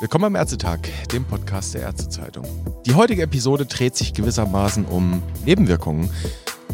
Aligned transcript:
Willkommen 0.00 0.24
am 0.24 0.36
Ärztetag, 0.36 0.80
dem 1.12 1.24
Podcast 1.24 1.74
der 1.74 1.82
Ärztezeitung. 1.82 2.44
Die 2.86 2.94
heutige 2.94 3.22
Episode 3.22 3.66
dreht 3.66 3.96
sich 3.96 4.14
gewissermaßen 4.14 4.84
um 4.84 5.22
Nebenwirkungen. 5.44 6.10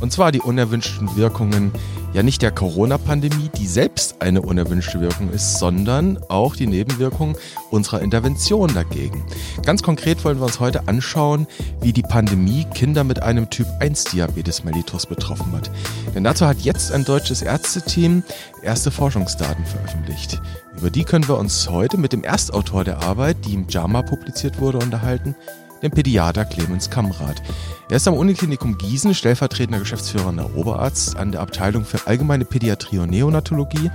Und 0.01 0.12
zwar 0.12 0.33
die 0.33 0.41
unerwünschten 0.41 1.17
Wirkungen 1.17 1.72
ja 2.15 2.22
nicht 2.22 2.43
der 2.43 2.53
Corona-Pandemie, 2.53 3.51
die 3.57 3.67
selbst 3.67 4.22
eine 4.22 4.42
unerwünschte 4.42 5.01
Wirkung 5.01 5.31
ist, 5.31 5.58
sondern 5.58 6.19
auch 6.29 6.54
die 6.54 6.67
Nebenwirkungen 6.67 7.37
unserer 7.71 8.03
Intervention 8.03 8.72
dagegen. 8.72 9.24
Ganz 9.65 9.83
konkret 9.83 10.24
wollen 10.24 10.38
wir 10.38 10.45
uns 10.47 10.61
heute 10.61 10.87
anschauen, 10.87 11.47
wie 11.81 11.92
die 11.92 12.03
Pandemie 12.03 12.67
Kinder 12.72 13.03
mit 13.03 13.22
einem 13.22 13.51
Typ 13.51 13.67
1 13.81 14.04
Diabetes 14.04 14.63
mellitus 14.63 15.06
betroffen 15.06 15.53
hat. 15.53 15.71
Denn 16.15 16.24
dazu 16.24 16.46
hat 16.46 16.60
jetzt 16.60 16.92
ein 16.92 17.05
deutsches 17.05 17.42
Ärzteteam 17.42 18.23
erste 18.62 18.91
Forschungsdaten 18.91 19.65
veröffentlicht. 19.65 20.41
Über 20.77 20.91
die 20.91 21.05
können 21.05 21.27
wir 21.29 21.39
uns 21.39 21.69
heute 21.69 21.98
mit 21.98 22.12
dem 22.12 22.25
Erstautor 22.25 22.84
der 22.84 23.02
Arbeit, 23.02 23.37
die 23.45 23.55
im 23.55 23.66
JAMA 23.69 24.02
publiziert 24.02 24.61
wurde, 24.61 24.79
unterhalten, 24.79 25.34
dem 25.83 25.91
Pädiater 25.91 26.45
Clemens 26.45 26.89
Kamrat. 26.89 27.42
Er 27.91 27.97
ist 27.97 28.09
am 28.09 28.15
Uniklinikum 28.15 28.79
Gießen 28.79 29.15
stellvertretender 29.15 29.80
Geschäftsführender 29.80 30.56
Oberarzt 30.56 31.16
an 31.16 31.33
der 31.33 31.42
Abteilung 31.42 31.84
für 31.84 32.06
allgemeine 32.06 32.45
Pädiatrie 32.45 32.98
und 32.98 33.11
Neonatologie 33.11 33.91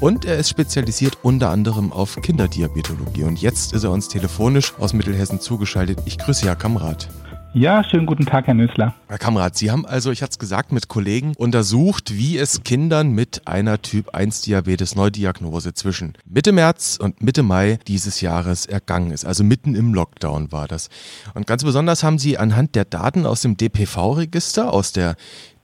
und 0.00 0.24
er 0.24 0.36
ist 0.36 0.50
spezialisiert 0.50 1.18
unter 1.22 1.50
anderem 1.50 1.92
auf 1.92 2.16
Kinderdiabetologie. 2.20 3.24
Und 3.24 3.40
jetzt 3.40 3.72
ist 3.72 3.84
er 3.84 3.90
uns 3.90 4.08
telefonisch 4.08 4.74
aus 4.78 4.92
Mittelhessen 4.92 5.40
zugeschaltet. 5.40 5.98
Ich 6.04 6.18
grüße 6.18 6.46
Herr 6.46 6.56
Kamrat. 6.56 7.08
Ja, 7.56 7.84
schönen 7.84 8.06
guten 8.06 8.26
Tag, 8.26 8.48
Herr 8.48 8.54
Nösler. 8.54 8.94
Herr 9.06 9.18
Kamrat, 9.18 9.56
Sie 9.56 9.70
haben 9.70 9.86
also, 9.86 10.10
ich 10.10 10.22
hatte 10.22 10.32
es 10.32 10.40
gesagt, 10.40 10.72
mit 10.72 10.88
Kollegen 10.88 11.34
untersucht, 11.36 12.16
wie 12.16 12.36
es 12.36 12.64
Kindern 12.64 13.12
mit 13.12 13.46
einer 13.46 13.80
Typ-1-Diabetes-Neudiagnose 13.80 15.72
zwischen 15.72 16.14
Mitte 16.24 16.50
März 16.50 16.98
und 17.00 17.22
Mitte 17.22 17.44
Mai 17.44 17.78
dieses 17.86 18.20
Jahres 18.20 18.66
ergangen 18.66 19.12
ist. 19.12 19.24
Also 19.24 19.44
mitten 19.44 19.76
im 19.76 19.94
Lockdown 19.94 20.50
war 20.50 20.66
das. 20.66 20.88
Und 21.34 21.46
ganz 21.46 21.62
besonders 21.62 22.02
haben 22.02 22.18
Sie 22.18 22.38
anhand 22.38 22.74
der 22.74 22.86
Daten 22.86 23.24
aus 23.24 23.42
dem 23.42 23.56
DPV-Register, 23.56 24.72
aus 24.72 24.90
der 24.90 25.14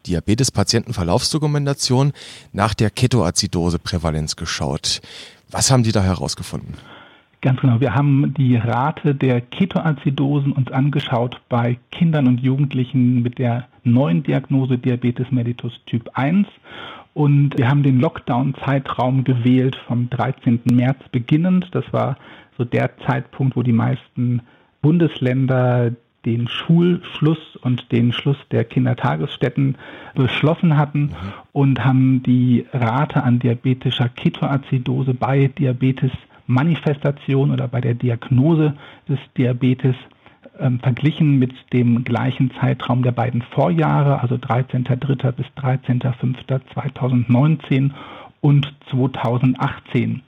Diabetes-Patientenverlaufsdokumentation 0.07 2.13
nach 2.53 2.75
der 2.75 2.91
Ketoazidose-Prävalenz 2.91 4.37
geschaut. 4.37 5.01
Was 5.51 5.73
haben 5.73 5.83
Sie 5.83 5.91
da 5.91 6.05
herausgefunden? 6.05 6.75
Ganz 7.43 7.59
genau. 7.61 7.81
Wir 7.81 7.95
haben 7.95 8.35
die 8.35 8.57
Rate 8.57 9.15
der 9.15 9.41
Ketoazidosen 9.41 10.53
uns 10.53 10.71
angeschaut 10.71 11.41
bei 11.49 11.79
Kindern 11.91 12.27
und 12.27 12.41
Jugendlichen 12.41 13.23
mit 13.23 13.39
der 13.39 13.67
neuen 13.83 14.23
Diagnose 14.23 14.77
Diabetes 14.77 15.31
mellitus 15.31 15.81
Typ 15.87 16.11
1 16.13 16.47
und 17.15 17.57
wir 17.57 17.69
haben 17.69 17.83
den 17.83 17.99
Lockdown-Zeitraum 17.99 19.25
gewählt 19.25 19.77
vom 19.87 20.11
13. 20.11 20.61
März 20.71 20.99
beginnend. 21.11 21.69
Das 21.73 21.91
war 21.93 22.19
so 22.59 22.65
der 22.65 22.99
Zeitpunkt, 23.07 23.57
wo 23.57 23.63
die 23.63 23.73
meisten 23.73 24.43
Bundesländer 24.83 25.93
den 26.27 26.47
Schulschluss 26.47 27.57
und 27.63 27.91
den 27.91 28.13
Schluss 28.13 28.37
der 28.51 28.65
Kindertagesstätten 28.65 29.77
beschlossen 30.15 30.77
hatten 30.77 31.05
mhm. 31.05 31.15
und 31.53 31.85
haben 31.85 32.23
die 32.23 32.67
Rate 32.75 33.23
an 33.23 33.39
diabetischer 33.39 34.11
Ketoazidose 34.11 35.15
bei 35.15 35.49
Diabetes 35.49 36.13
Manifestation 36.51 37.51
oder 37.51 37.67
bei 37.69 37.81
der 37.81 37.95
Diagnose 37.95 38.75
des 39.09 39.19
Diabetes 39.37 39.97
ähm, 40.59 40.81
verglichen 40.81 41.39
mit 41.39 41.53
dem 41.73 42.03
gleichen 42.05 42.51
Zeitraum 42.61 43.03
der 43.03 43.13
beiden 43.13 43.41
Vorjahre, 43.43 44.21
also 44.21 44.35
13.03. 44.35 45.33
bis 45.33 45.47
13.05.2019 45.57 47.93
und 48.41 48.71
2018. 48.91 50.23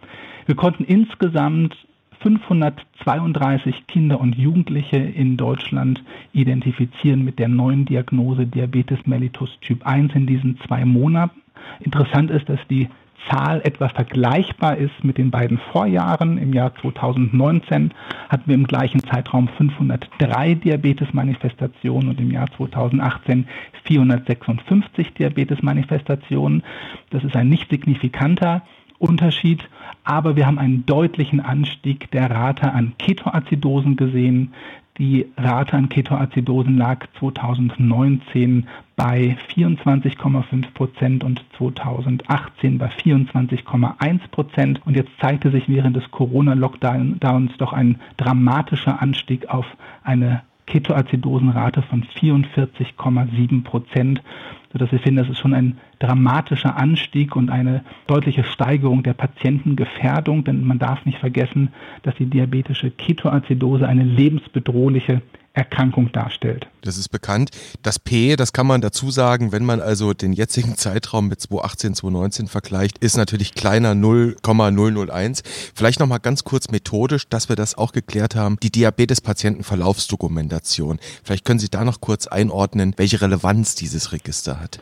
Wir 0.46 0.54
konnten 0.54 0.84
insgesamt 0.84 1.76
532 2.20 3.86
Kinder 3.88 4.20
und 4.20 4.36
Jugendliche 4.36 4.96
in 4.96 5.36
Deutschland 5.36 6.02
identifizieren 6.32 7.24
mit 7.24 7.40
der 7.40 7.48
neuen 7.48 7.84
Diagnose 7.84 8.46
Diabetes 8.46 9.00
mellitus 9.06 9.50
Typ 9.60 9.84
1 9.84 10.14
in 10.14 10.26
diesen 10.26 10.56
zwei 10.66 10.84
Monaten. 10.84 11.42
Interessant 11.80 12.30
ist, 12.30 12.48
dass 12.48 12.60
die 12.70 12.88
Zahl 13.30 13.60
etwa 13.64 13.88
vergleichbar 13.88 14.76
ist 14.76 15.04
mit 15.04 15.18
den 15.18 15.30
beiden 15.30 15.58
Vorjahren. 15.72 16.38
Im 16.38 16.52
Jahr 16.52 16.74
2019 16.74 17.92
hatten 18.28 18.44
wir 18.46 18.54
im 18.54 18.66
gleichen 18.66 19.00
Zeitraum 19.00 19.48
503 19.48 20.54
Diabetes-Manifestationen 20.56 22.10
und 22.10 22.20
im 22.20 22.30
Jahr 22.30 22.48
2018 22.56 23.46
456 23.84 25.14
Diabetes-Manifestationen. 25.14 26.62
Das 27.10 27.24
ist 27.24 27.36
ein 27.36 27.48
nicht 27.48 27.70
signifikanter 27.70 28.62
Unterschied, 28.98 29.68
aber 30.04 30.36
wir 30.36 30.46
haben 30.46 30.58
einen 30.58 30.86
deutlichen 30.86 31.40
Anstieg 31.40 32.10
der 32.12 32.30
Rate 32.30 32.72
an 32.72 32.94
Ketoazidosen 32.98 33.96
gesehen. 33.96 34.54
Die 34.98 35.26
Rate 35.38 35.74
an 35.74 35.88
Ketoazidosen 35.88 36.76
lag 36.76 37.06
2019 37.18 38.68
bei 38.94 39.38
24,5 39.54 40.70
Prozent 40.74 41.24
und 41.24 41.42
2018 41.56 42.76
bei 42.76 42.88
24,1 42.88 44.28
Prozent. 44.30 44.80
Und 44.84 44.94
jetzt 44.94 45.12
zeigte 45.18 45.50
sich 45.50 45.66
während 45.66 45.96
des 45.96 46.10
Corona-Lockdowns 46.10 47.56
doch 47.56 47.72
ein 47.72 48.00
dramatischer 48.18 49.00
Anstieg 49.00 49.48
auf 49.48 49.66
eine 50.04 50.42
Ketoazidosenrate 50.66 51.82
von 51.82 52.04
44,7 52.04 53.64
Prozent, 53.64 54.22
sodass 54.72 54.90
wir 54.90 54.98
finden, 54.98 55.18
das 55.18 55.28
ist 55.28 55.38
schon 55.38 55.54
ein 55.54 55.78
dramatischer 55.98 56.76
Anstieg 56.76 57.36
und 57.36 57.50
eine 57.50 57.82
deutliche 58.06 58.44
Steigerung 58.44 59.02
der 59.02 59.14
Patientengefährdung, 59.14 60.44
denn 60.44 60.64
man 60.64 60.78
darf 60.78 61.04
nicht 61.04 61.18
vergessen, 61.18 61.70
dass 62.02 62.14
die 62.16 62.26
diabetische 62.26 62.90
Ketoazidose 62.90 63.86
eine 63.86 64.04
lebensbedrohliche 64.04 65.22
Erkrankung 65.54 66.12
darstellt. 66.12 66.68
Das 66.80 66.96
ist 66.96 67.10
bekannt. 67.10 67.50
Das 67.82 67.98
P, 67.98 68.36
das 68.36 68.52
kann 68.52 68.66
man 68.66 68.80
dazu 68.80 69.10
sagen, 69.10 69.52
wenn 69.52 69.64
man 69.64 69.80
also 69.80 70.14
den 70.14 70.32
jetzigen 70.32 70.76
Zeitraum 70.76 71.28
mit 71.28 71.40
2018, 71.40 71.94
2019 71.94 72.48
vergleicht, 72.48 72.98
ist 72.98 73.16
natürlich 73.16 73.54
kleiner 73.54 73.94
0,001. 73.94 75.42
Vielleicht 75.74 76.00
nochmal 76.00 76.18
ganz 76.20 76.44
kurz 76.44 76.70
methodisch, 76.70 77.28
dass 77.28 77.48
wir 77.48 77.56
das 77.56 77.76
auch 77.76 77.92
geklärt 77.92 78.34
haben. 78.34 78.56
Die 78.62 78.72
Diabetes-Patienten-Verlaufsdokumentation. 78.72 80.98
Vielleicht 81.22 81.44
können 81.44 81.60
Sie 81.60 81.68
da 81.68 81.84
noch 81.84 82.00
kurz 82.00 82.26
einordnen, 82.26 82.94
welche 82.96 83.20
Relevanz 83.20 83.74
dieses 83.74 84.12
Register 84.12 84.58
hat. 84.58 84.80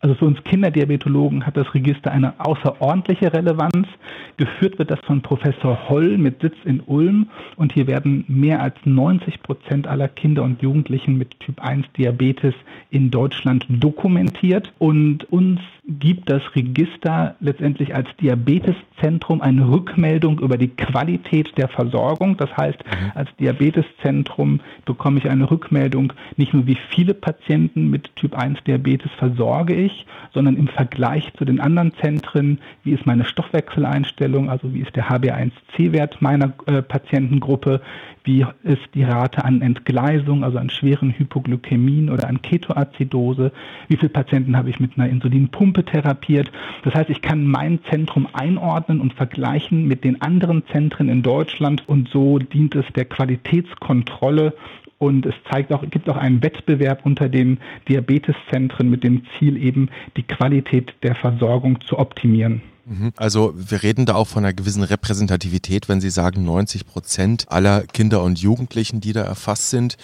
Also 0.00 0.14
für 0.14 0.26
uns 0.26 0.42
Kinderdiabetologen 0.44 1.44
hat 1.44 1.56
das 1.56 1.74
Register 1.74 2.12
eine 2.12 2.38
außerordentliche 2.38 3.32
Relevanz. 3.32 3.88
Geführt 4.36 4.78
wird 4.78 4.92
das 4.92 5.00
von 5.00 5.22
Professor 5.22 5.88
Holl 5.88 6.18
mit 6.18 6.40
Sitz 6.40 6.54
in 6.64 6.80
Ulm 6.86 7.28
und 7.56 7.72
hier 7.72 7.88
werden 7.88 8.24
mehr 8.28 8.62
als 8.62 8.76
90 8.84 9.42
Prozent 9.42 9.88
aller 9.88 10.08
Kinder 10.08 10.44
und 10.44 10.62
Jugendlichen 10.62 11.18
mit 11.18 11.40
Typ 11.40 11.60
1 11.60 11.86
Diabetes 11.96 12.54
in 12.90 13.10
Deutschland 13.10 13.66
dokumentiert 13.68 14.72
und 14.78 15.24
uns 15.32 15.60
gibt 15.88 16.28
das 16.28 16.42
Register 16.54 17.34
letztendlich 17.40 17.94
als 17.94 18.08
Diabeteszentrum 18.20 19.40
eine 19.40 19.70
Rückmeldung 19.70 20.38
über 20.38 20.58
die 20.58 20.68
Qualität 20.68 21.56
der 21.56 21.68
Versorgung. 21.68 22.36
Das 22.36 22.54
heißt, 22.54 22.78
mhm. 22.84 23.12
als 23.14 23.34
Diabeteszentrum 23.40 24.60
bekomme 24.84 25.18
ich 25.18 25.30
eine 25.30 25.50
Rückmeldung 25.50 26.12
nicht 26.36 26.52
nur, 26.52 26.66
wie 26.66 26.76
viele 26.90 27.14
Patienten 27.14 27.88
mit 27.88 28.14
Typ 28.16 28.36
1 28.36 28.64
Diabetes 28.64 29.10
versorge 29.12 29.74
ich, 29.74 30.04
sondern 30.34 30.56
im 30.56 30.68
Vergleich 30.68 31.32
zu 31.38 31.46
den 31.46 31.58
anderen 31.58 31.94
Zentren, 31.94 32.58
wie 32.84 32.92
ist 32.92 33.06
meine 33.06 33.24
Stoffwechseleinstellung, 33.24 34.50
also 34.50 34.74
wie 34.74 34.80
ist 34.80 34.94
der 34.94 35.08
HbA1c-Wert 35.08 36.20
meiner 36.20 36.52
äh, 36.66 36.82
Patientengruppe, 36.82 37.80
wie 38.24 38.44
ist 38.62 38.82
die 38.94 39.04
Rate 39.04 39.42
an 39.42 39.62
Entgleisung, 39.62 40.44
also 40.44 40.58
an 40.58 40.68
schweren 40.68 41.14
Hypoglykämien 41.16 42.10
oder 42.10 42.28
an 42.28 42.42
Ketoazidose, 42.42 43.52
wie 43.88 43.96
viele 43.96 44.10
Patienten 44.10 44.54
habe 44.54 44.68
ich 44.68 44.80
mit 44.80 44.98
einer 44.98 45.08
Insulinpumpe 45.08 45.77
therapiert. 45.84 46.50
Das 46.84 46.94
heißt, 46.94 47.10
ich 47.10 47.22
kann 47.22 47.44
mein 47.44 47.80
Zentrum 47.90 48.28
einordnen 48.32 49.00
und 49.00 49.14
vergleichen 49.14 49.86
mit 49.86 50.04
den 50.04 50.20
anderen 50.22 50.62
Zentren 50.72 51.08
in 51.08 51.22
Deutschland 51.22 51.88
und 51.88 52.08
so 52.08 52.38
dient 52.38 52.74
es 52.74 52.84
der 52.94 53.04
Qualitätskontrolle 53.04 54.54
und 54.98 55.26
es 55.26 55.34
zeigt 55.50 55.72
auch, 55.72 55.88
gibt 55.88 56.08
auch 56.08 56.16
einen 56.16 56.42
Wettbewerb 56.42 57.06
unter 57.06 57.28
den 57.28 57.58
Diabeteszentren 57.88 58.90
mit 58.90 59.04
dem 59.04 59.22
Ziel 59.38 59.56
eben, 59.56 59.90
die 60.16 60.24
Qualität 60.24 60.92
der 61.02 61.14
Versorgung 61.14 61.80
zu 61.82 61.98
optimieren. 61.98 62.62
Mhm. 62.84 63.12
Also 63.16 63.54
wir 63.56 63.82
reden 63.82 64.06
da 64.06 64.14
auch 64.14 64.26
von 64.26 64.44
einer 64.44 64.54
gewissen 64.54 64.82
Repräsentativität, 64.82 65.88
wenn 65.88 66.00
Sie 66.00 66.10
sagen 66.10 66.44
90 66.44 66.86
Prozent 66.86 67.46
aller 67.48 67.82
Kinder 67.82 68.22
und 68.22 68.40
Jugendlichen, 68.40 69.00
die 69.00 69.12
da 69.12 69.22
erfasst 69.22 69.70
sind. 69.70 69.96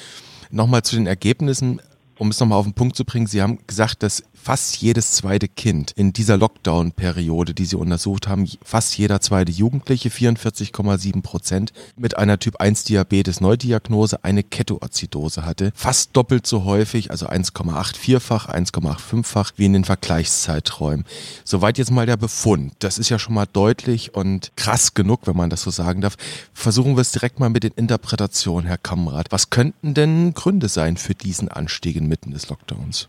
Nochmal 0.50 0.82
zu 0.82 0.96
den 0.96 1.06
Ergebnissen. 1.06 1.80
um 2.16 2.28
es 2.28 2.38
nochmal 2.38 2.58
auf 2.58 2.64
den 2.64 2.74
Punkt 2.74 2.94
zu 2.94 3.04
bringen, 3.04 3.26
Sie 3.26 3.42
haben 3.42 3.58
gesagt, 3.66 4.04
dass 4.04 4.22
fast 4.44 4.76
jedes 4.76 5.12
zweite 5.12 5.48
Kind 5.48 5.92
in 5.92 6.12
dieser 6.12 6.36
Lockdown-Periode, 6.36 7.54
die 7.54 7.64
Sie 7.64 7.76
untersucht 7.76 8.28
haben, 8.28 8.46
fast 8.62 8.98
jeder 8.98 9.22
zweite 9.22 9.50
Jugendliche, 9.50 10.10
44,7 10.10 11.22
Prozent, 11.22 11.72
mit 11.96 12.18
einer 12.18 12.38
Typ-1-Diabetes-Neudiagnose 12.38 14.22
eine 14.22 14.42
Ketoazidose 14.42 15.46
hatte. 15.46 15.72
Fast 15.74 16.14
doppelt 16.14 16.46
so 16.46 16.64
häufig, 16.64 17.10
also 17.10 17.26
1,84-fach, 17.26 18.50
1,85-fach 18.50 19.52
wie 19.56 19.64
in 19.64 19.72
den 19.72 19.84
Vergleichszeiträumen. 19.84 21.06
Soweit 21.44 21.78
jetzt 21.78 21.90
mal 21.90 22.04
der 22.04 22.18
Befund. 22.18 22.74
Das 22.80 22.98
ist 22.98 23.08
ja 23.08 23.18
schon 23.18 23.32
mal 23.32 23.46
deutlich 23.50 24.14
und 24.14 24.52
krass 24.56 24.92
genug, 24.92 25.26
wenn 25.26 25.38
man 25.38 25.48
das 25.48 25.62
so 25.62 25.70
sagen 25.70 26.02
darf. 26.02 26.16
Versuchen 26.52 26.96
wir 26.96 27.00
es 27.00 27.12
direkt 27.12 27.40
mal 27.40 27.48
mit 27.48 27.62
den 27.62 27.72
Interpretationen, 27.76 28.66
Herr 28.66 28.76
Kamrat. 28.76 29.32
Was 29.32 29.48
könnten 29.48 29.94
denn 29.94 30.34
Gründe 30.34 30.68
sein 30.68 30.98
für 30.98 31.14
diesen 31.14 31.48
Anstieg 31.48 31.96
inmitten 31.96 32.32
des 32.32 32.50
Lockdowns? 32.50 33.08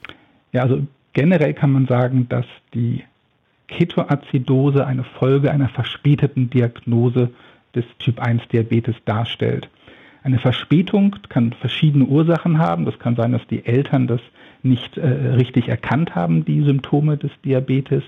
Ja, 0.54 0.62
also 0.62 0.88
Generell 1.16 1.54
kann 1.54 1.72
man 1.72 1.88
sagen, 1.88 2.28
dass 2.28 2.46
die 2.74 3.02
Ketoazidose 3.70 4.86
eine 4.86 5.06
Folge 5.06 5.50
einer 5.50 5.70
verspäteten 5.70 6.50
Diagnose 6.50 7.32
des 7.74 7.86
Typ 8.00 8.20
1 8.20 8.50
Diabetes 8.50 8.96
darstellt. 9.06 9.70
Eine 10.24 10.40
Verspätung 10.40 11.16
kann 11.30 11.54
verschiedene 11.54 12.04
Ursachen 12.04 12.58
haben. 12.58 12.84
Das 12.84 13.00
kann 13.00 13.16
sein, 13.16 13.32
dass 13.32 13.48
die 13.48 13.66
Eltern 13.66 14.08
das 14.08 14.20
nicht 14.62 14.98
äh, 14.98 15.08
richtig 15.08 15.70
erkannt 15.70 16.16
haben, 16.16 16.44
die 16.44 16.62
Symptome 16.64 17.16
des 17.16 17.32
Diabetes, 17.46 18.04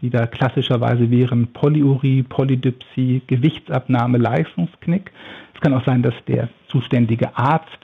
die 0.00 0.10
da 0.10 0.26
klassischerweise 0.26 1.10
wären 1.10 1.48
Polyurie, 1.48 2.22
Polydipsie, 2.22 3.22
Gewichtsabnahme, 3.26 4.18
Leistungsknick. 4.18 5.10
Es 5.52 5.60
kann 5.60 5.74
auch 5.74 5.84
sein, 5.84 6.02
dass 6.02 6.14
der 6.28 6.48
zuständige 6.68 7.36
Arzt 7.36 7.80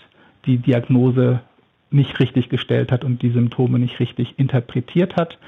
die 0.46 0.58
Diagnose 0.58 1.40
nicht 1.92 2.18
richtig 2.20 2.48
gestellt 2.48 2.92
hat 2.92 3.04
und 3.04 3.22
die 3.22 3.30
Symptome 3.30 3.78
nicht 3.78 4.00
richtig 4.00 4.34
interpretiert 4.38 5.16
hat. 5.16 5.38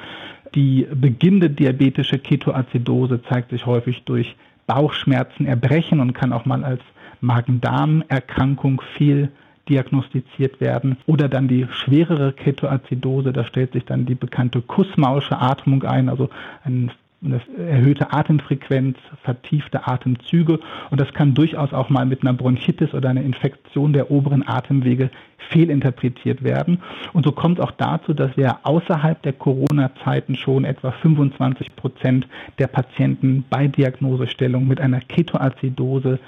Die 0.55 0.87
beginnende 0.93 1.51
diabetische 1.51 2.19
Ketoazidose 2.19 3.23
zeigt 3.23 3.51
sich 3.51 3.67
häufig 3.67 4.05
durch 4.05 4.37
Bauchschmerzen, 4.67 5.47
Erbrechen 5.47 6.01
und 6.01 6.15
kann 6.15 6.33
auch 6.33 6.45
mal 6.45 6.65
als 6.65 6.81
Magen-Darm-Erkrankung 7.21 8.83
fehldiagnostiziert 8.97 10.61
werden. 10.61 10.97
Oder 11.07 11.29
dann 11.29 11.49
die 11.49 11.67
schwerere 11.71 12.33
Ketoazidose, 12.33 13.33
da 13.33 13.45
stellt 13.45 13.73
sich 13.73 13.85
dann 13.85 14.07
die 14.07 14.15
bekannte 14.15 14.61
Kussmausche 14.63 15.39
Atmung 15.39 15.83
ein, 15.83 16.09
also 16.09 16.31
ein 16.65 16.91
eine 17.25 17.41
erhöhte 17.69 18.13
Atemfrequenz, 18.13 18.97
vertiefte 19.23 19.87
Atemzüge 19.87 20.61
und 20.91 21.01
das 21.01 21.13
kann 21.15 21.35
durchaus 21.35 21.73
auch 21.73 21.89
mal 21.89 22.07
mit 22.07 22.23
einer 22.23 22.33
Bronchitis 22.33 22.93
oder 22.95 23.09
einer 23.09 23.23
Infektion 23.23 23.93
der 23.93 24.11
oberen 24.11 24.47
Atemwege 24.47 25.11
fehlinterpretiert 25.51 26.43
werden. 26.43 26.79
Und 27.13 27.25
so 27.25 27.33
kommt 27.33 27.59
es 27.59 27.65
auch 27.65 27.71
dazu, 27.73 28.15
dass 28.15 28.37
wir 28.37 28.59
außerhalb 28.63 29.21
der 29.23 29.33
Corona-Zeiten 29.33 30.37
schon 30.37 30.65
etwa 30.65 30.91
25 30.91 31.77
Prozent 31.77 32.27
der 32.59 32.67
Patienten 32.67 33.45
bei 33.51 33.69
Diagnosestellung 33.69 34.67
mit 34.67 34.81
einer 34.81 35.01
Ketoazidose 35.01 36.19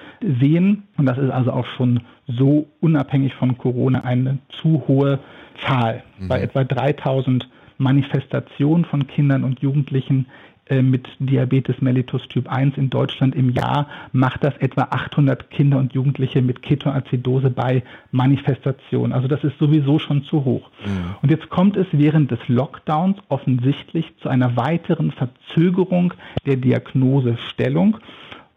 sehen. 0.40 0.84
Und 0.96 1.06
das 1.06 1.18
ist 1.18 1.30
also 1.30 1.52
auch 1.52 1.66
schon 1.76 2.00
so 2.26 2.66
unabhängig 2.80 3.34
von 3.34 3.56
Corona 3.56 4.00
eine 4.04 4.38
zu 4.48 4.84
hohe 4.88 5.18
Zahl. 5.66 6.02
Mhm. 6.18 6.28
Bei 6.28 6.40
etwa 6.40 6.64
3000 6.64 7.48
Manifestationen 7.78 8.84
von 8.84 9.06
Kindern 9.06 9.44
und 9.44 9.60
Jugendlichen 9.60 10.26
mit 10.68 11.06
Diabetes 11.20 11.80
mellitus 11.80 12.26
Typ 12.28 12.48
1 12.48 12.76
in 12.76 12.90
Deutschland 12.90 13.36
im 13.36 13.50
Jahr 13.50 13.88
macht 14.12 14.42
das 14.42 14.56
etwa 14.56 14.88
800 14.90 15.48
Kinder 15.50 15.78
und 15.78 15.92
Jugendliche 15.92 16.42
mit 16.42 16.62
Ketoazidose 16.62 17.50
bei 17.50 17.84
Manifestation. 18.10 19.12
Also 19.12 19.28
das 19.28 19.44
ist 19.44 19.58
sowieso 19.58 20.00
schon 20.00 20.24
zu 20.24 20.44
hoch. 20.44 20.68
Mhm. 20.84 21.14
Und 21.22 21.30
jetzt 21.30 21.48
kommt 21.50 21.76
es 21.76 21.86
während 21.92 22.32
des 22.32 22.40
Lockdowns 22.48 23.18
offensichtlich 23.28 24.12
zu 24.20 24.28
einer 24.28 24.56
weiteren 24.56 25.12
Verzögerung 25.12 26.14
der 26.46 26.56
Diagnosestellung. 26.56 27.98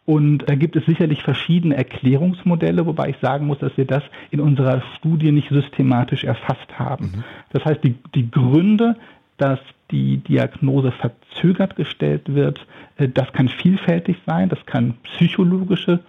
Und 0.05 0.49
da 0.49 0.55
gibt 0.55 0.75
es 0.75 0.85
sicherlich 0.87 1.21
verschiedene 1.21 1.77
Erklärungsmodelle, 1.77 2.87
wobei 2.87 3.09
ich 3.09 3.17
sagen 3.21 3.45
muss, 3.45 3.59
dass 3.59 3.77
wir 3.77 3.85
das 3.85 4.01
in 4.31 4.39
unserer 4.39 4.81
Studie 4.97 5.31
nicht 5.31 5.49
systematisch 5.49 6.23
erfasst 6.23 6.79
haben. 6.79 7.05
Mhm. 7.05 7.23
Das 7.51 7.65
heißt, 7.65 7.83
die, 7.83 7.93
die 8.15 8.31
Gründe, 8.31 8.95
dass 9.37 9.59
die 9.91 10.17
Diagnose 10.17 10.91
verzögert 10.91 11.75
gestellt 11.75 12.33
wird. 12.33 12.65
Äh, 12.97 13.09
das 13.09 13.31
kann 13.33 13.49
vielfältig 13.49 14.17
sein, 14.25 14.49
das 14.49 14.65
kann 14.65 14.95
psychologische 15.03 15.99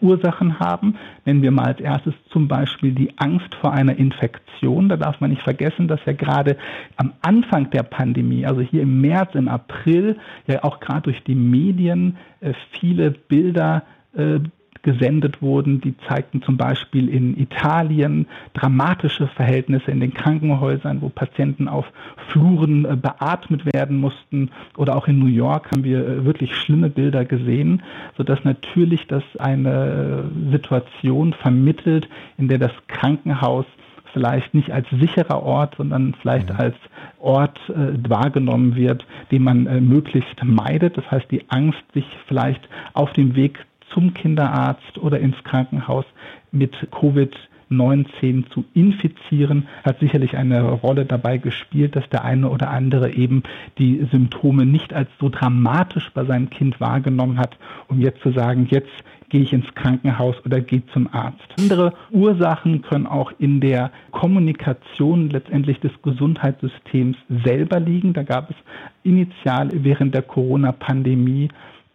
Ursachen 0.00 0.60
haben. 0.60 0.96
Nennen 1.24 1.42
wir 1.42 1.50
mal 1.50 1.66
als 1.66 1.80
erstes 1.80 2.14
zum 2.30 2.46
Beispiel 2.46 2.92
die 2.92 3.18
Angst 3.18 3.54
vor 3.56 3.72
einer 3.72 3.96
Infektion. 3.96 4.88
Da 4.88 4.96
darf 4.96 5.20
man 5.20 5.30
nicht 5.30 5.42
vergessen, 5.42 5.88
dass 5.88 6.00
ja 6.06 6.12
gerade 6.12 6.56
am 6.96 7.12
Anfang 7.22 7.70
der 7.70 7.82
Pandemie, 7.82 8.46
also 8.46 8.60
hier 8.60 8.82
im 8.82 9.00
März, 9.00 9.34
im 9.34 9.48
April, 9.48 10.16
ja 10.46 10.62
auch 10.62 10.80
gerade 10.80 11.02
durch 11.02 11.22
die 11.24 11.34
Medien 11.34 12.16
äh, 12.40 12.52
viele 12.72 13.10
Bilder 13.10 13.82
äh, 14.14 14.38
gesendet 14.82 15.42
wurden. 15.42 15.80
Die 15.80 15.94
zeigten 16.08 16.42
zum 16.42 16.56
Beispiel 16.56 17.08
in 17.08 17.38
Italien 17.38 18.26
dramatische 18.54 19.26
Verhältnisse 19.28 19.90
in 19.90 20.00
den 20.00 20.14
Krankenhäusern, 20.14 21.00
wo 21.00 21.08
Patienten 21.08 21.68
auf 21.68 21.86
Fluren 22.28 22.84
äh, 22.84 22.96
beatmet 22.96 23.66
werden 23.72 23.98
mussten. 23.98 24.50
Oder 24.76 24.96
auch 24.96 25.08
in 25.08 25.18
New 25.18 25.26
York 25.26 25.70
haben 25.70 25.84
wir 25.84 26.06
äh, 26.06 26.24
wirklich 26.24 26.56
schlimme 26.56 26.90
Bilder 26.90 27.24
gesehen, 27.24 27.82
sodass 28.16 28.44
natürlich 28.44 29.06
das 29.06 29.24
eine 29.38 30.24
Situation 30.50 31.32
vermittelt, 31.34 32.08
in 32.38 32.48
der 32.48 32.58
das 32.58 32.72
Krankenhaus 32.88 33.66
vielleicht 34.12 34.54
nicht 34.54 34.72
als 34.72 34.88
sicherer 34.90 35.42
Ort, 35.42 35.76
sondern 35.76 36.14
vielleicht 36.20 36.50
mhm. 36.50 36.56
als 36.56 36.76
Ort 37.18 37.58
äh, 37.68 38.08
wahrgenommen 38.08 38.76
wird, 38.76 39.06
den 39.30 39.42
man 39.44 39.66
äh, 39.66 39.80
möglichst 39.80 40.42
meidet. 40.42 40.96
Das 40.96 41.10
heißt, 41.10 41.30
die 41.30 41.44
Angst, 41.48 41.82
sich 41.92 42.06
vielleicht 42.26 42.68
auf 42.92 43.12
dem 43.12 43.34
Weg 43.36 43.64
zum 43.92 44.14
Kinderarzt 44.14 44.98
oder 44.98 45.20
ins 45.20 45.42
Krankenhaus 45.44 46.04
mit 46.52 46.74
Covid 46.90 47.34
19 47.70 48.46
zu 48.52 48.64
infizieren, 48.74 49.68
hat 49.84 50.00
sicherlich 50.00 50.36
eine 50.36 50.60
Rolle 50.72 51.06
dabei 51.06 51.38
gespielt, 51.38 51.94
dass 51.94 52.08
der 52.10 52.24
eine 52.24 52.50
oder 52.50 52.70
andere 52.70 53.14
eben 53.14 53.44
die 53.78 54.06
Symptome 54.10 54.66
nicht 54.66 54.92
als 54.92 55.08
so 55.20 55.28
dramatisch 55.28 56.10
bei 56.12 56.24
seinem 56.24 56.50
Kind 56.50 56.80
wahrgenommen 56.80 57.38
hat, 57.38 57.56
um 57.88 58.00
jetzt 58.00 58.22
zu 58.22 58.32
sagen, 58.32 58.66
jetzt 58.68 58.90
gehe 59.28 59.42
ich 59.42 59.52
ins 59.52 59.72
Krankenhaus 59.76 60.34
oder 60.44 60.60
gehe 60.60 60.82
zum 60.92 61.08
Arzt. 61.12 61.38
Andere 61.58 61.94
Ursachen 62.10 62.82
können 62.82 63.06
auch 63.06 63.32
in 63.38 63.60
der 63.60 63.92
Kommunikation 64.10 65.30
letztendlich 65.30 65.78
des 65.78 65.92
Gesundheitssystems 66.02 67.16
selber 67.44 67.78
liegen. 67.78 68.12
Da 68.12 68.24
gab 68.24 68.50
es 68.50 68.56
initial 69.04 69.70
während 69.72 70.14
der 70.14 70.22
Corona-Pandemie 70.22 71.48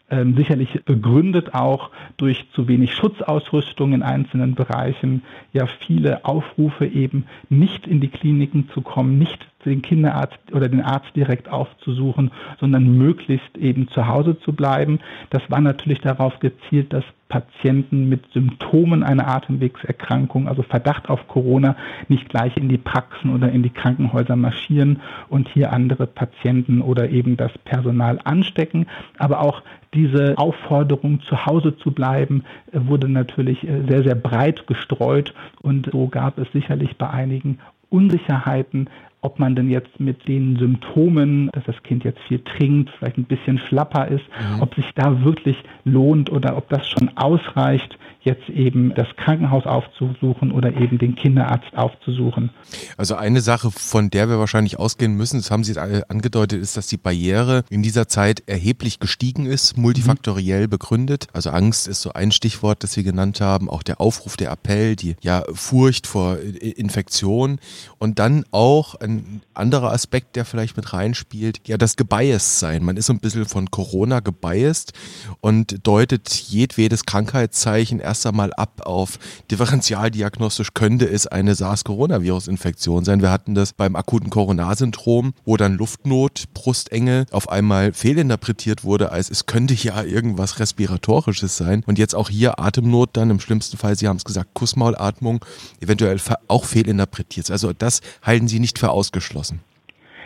ähm, 0.09 0.35
sicherlich 0.35 0.83
begründet 0.85 1.53
auch 1.53 1.89
durch 2.17 2.45
zu 2.53 2.67
wenig 2.67 2.93
Schutzausrüstung 2.93 3.93
in 3.93 4.03
einzelnen 4.03 4.55
Bereichen, 4.55 5.23
ja 5.51 5.65
viele 5.65 6.25
Aufrufe 6.25 6.85
eben 6.85 7.25
nicht 7.49 7.87
in 7.87 8.01
die 8.01 8.09
Kliniken 8.09 8.69
zu 8.73 8.81
kommen, 8.81 9.17
nicht 9.17 9.47
den 9.69 9.81
Kinderarzt 9.81 10.37
oder 10.51 10.69
den 10.69 10.81
Arzt 10.81 11.15
direkt 11.15 11.49
aufzusuchen, 11.49 12.31
sondern 12.59 12.97
möglichst 12.97 13.57
eben 13.57 13.87
zu 13.89 14.07
Hause 14.07 14.39
zu 14.39 14.53
bleiben. 14.53 14.99
Das 15.29 15.41
war 15.49 15.61
natürlich 15.61 16.01
darauf 16.01 16.39
gezielt, 16.39 16.93
dass 16.93 17.03
Patienten 17.27 18.07
mit 18.07 18.31
Symptomen 18.33 19.03
einer 19.03 19.27
Atemwegserkrankung, 19.27 20.47
also 20.47 20.61
Verdacht 20.61 21.09
auf 21.09 21.27
Corona, 21.27 21.75
nicht 22.07 22.29
gleich 22.29 22.55
in 22.55 22.69
die 22.69 22.77
Praxen 22.77 23.33
oder 23.33 23.51
in 23.51 23.63
die 23.63 23.71
Krankenhäuser 23.71 24.35
marschieren 24.35 25.01
und 25.27 25.49
hier 25.49 25.73
andere 25.73 26.05
Patienten 26.05 26.81
oder 26.81 27.09
eben 27.09 27.35
das 27.35 27.51
Personal 27.65 28.19
anstecken. 28.23 28.85
Aber 29.17 29.41
auch 29.41 29.63
diese 29.95 30.37
Aufforderung, 30.37 31.21
zu 31.21 31.45
Hause 31.45 31.75
zu 31.77 31.91
bleiben, 31.91 32.43
wurde 32.71 33.09
natürlich 33.09 33.67
äh, 33.67 33.81
sehr, 33.87 34.03
sehr 34.03 34.15
breit 34.15 34.67
gestreut 34.67 35.33
und 35.61 35.89
so 35.91 36.07
gab 36.07 36.37
es 36.37 36.51
sicherlich 36.51 36.97
bei 36.97 37.09
einigen 37.09 37.59
Unsicherheiten, 37.89 38.89
ob 39.25 39.39
man 39.39 39.55
denn 39.55 39.71
jetzt 39.71 39.99
mit 39.99 40.27
den 40.27 40.57
Symptomen, 40.59 41.49
dass 41.51 41.63
das 41.65 41.81
Kind 41.81 42.03
jetzt 42.03 42.19
viel 42.27 42.39
trinkt, 42.39 42.91
vielleicht 42.97 43.17
ein 43.17 43.25
bisschen 43.25 43.57
schlapper 43.57 44.07
ist, 44.07 44.23
mhm. 44.53 44.61
ob 44.61 44.75
sich 44.75 44.85
da 44.93 45.23
wirklich 45.25 45.57
lohnt 45.83 46.31
oder 46.31 46.55
ob 46.55 46.69
das 46.69 46.87
schon 46.87 47.09
ausreicht, 47.17 47.97
jetzt 48.25 48.49
eben 48.49 48.93
das 48.95 49.07
Krankenhaus 49.17 49.65
aufzusuchen 49.65 50.51
oder 50.51 50.75
eben 50.75 50.97
den 50.97 51.15
Kinderarzt 51.15 51.77
aufzusuchen. 51.77 52.49
Also 52.97 53.15
eine 53.15 53.39
Sache, 53.39 53.69
von 53.71 54.09
der 54.09 54.27
wir 54.27 54.39
wahrscheinlich 54.39 54.79
ausgehen 54.79 55.15
müssen, 55.15 55.37
das 55.37 55.51
haben 55.51 55.63
Sie 55.63 55.79
angedeutet, 55.79 56.59
ist, 56.59 56.75
dass 56.75 56.87
die 56.87 56.97
Barriere 56.97 57.63
in 57.69 57.83
dieser 57.83 58.07
Zeit 58.07 58.43
erheblich 58.47 58.99
gestiegen 58.99 59.45
ist, 59.45 59.77
multifaktoriell 59.77 60.67
begründet. 60.67 61.27
Also 61.33 61.51
Angst 61.51 61.87
ist 61.87 62.01
so 62.01 62.13
ein 62.13 62.31
Stichwort, 62.31 62.83
das 62.83 62.93
Sie 62.93 63.03
genannt 63.03 63.41
haben, 63.41 63.69
auch 63.69 63.83
der 63.83 64.01
Aufruf, 64.01 64.37
der 64.37 64.51
Appell, 64.51 64.95
die 64.95 65.15
ja 65.21 65.43
Furcht 65.53 66.07
vor 66.07 66.39
Infektion 66.39 67.59
und 67.99 68.17
dann 68.17 68.43
auch 68.49 68.95
ein 68.95 69.14
ein 69.17 69.41
anderer 69.53 69.91
Aspekt, 69.91 70.35
der 70.35 70.45
vielleicht 70.45 70.77
mit 70.77 70.93
reinspielt, 70.93 71.61
ja 71.67 71.77
das 71.77 71.95
Gebiased 71.95 72.59
sein. 72.59 72.83
Man 72.83 72.97
ist 72.97 73.07
so 73.07 73.13
ein 73.13 73.19
bisschen 73.19 73.45
von 73.45 73.71
Corona 73.71 74.19
gebiased 74.19 74.93
und 75.41 75.85
deutet 75.87 76.29
jedwedes 76.29 77.05
Krankheitszeichen 77.05 77.99
erst 77.99 78.25
einmal 78.25 78.53
ab 78.53 78.81
auf 78.85 79.19
differentialdiagnostisch 79.51 80.73
könnte 80.73 81.05
es 81.05 81.27
eine 81.27 81.55
SARS-Coronavirus-Infektion 81.55 83.05
sein. 83.05 83.21
Wir 83.21 83.31
hatten 83.31 83.55
das 83.55 83.73
beim 83.73 83.95
akuten 83.95 84.29
Coronarsyndrom, 84.29 85.33
wo 85.45 85.57
dann 85.57 85.75
Luftnot, 85.75 86.45
Brustenge 86.53 87.25
auf 87.31 87.49
einmal 87.49 87.93
fehlinterpretiert 87.93 88.83
wurde, 88.83 89.11
als 89.11 89.29
es 89.29 89.45
könnte 89.45 89.73
ja 89.73 90.03
irgendwas 90.03 90.59
Respiratorisches 90.59 91.57
sein. 91.57 91.83
Und 91.85 91.99
jetzt 91.99 92.15
auch 92.15 92.29
hier 92.29 92.59
Atemnot 92.59 93.11
dann 93.13 93.29
im 93.29 93.39
schlimmsten 93.39 93.77
Fall, 93.77 93.95
Sie 93.95 94.07
haben 94.07 94.17
es 94.17 94.25
gesagt, 94.25 94.53
Kussmaulatmung, 94.53 95.43
eventuell 95.79 96.19
auch 96.47 96.65
fehlinterpretiert. 96.65 97.51
Also 97.51 97.73
das 97.73 98.01
halten 98.21 98.47
Sie 98.47 98.59
nicht 98.59 98.79
für 98.79 98.91
ausgeschlossen. 99.05 99.59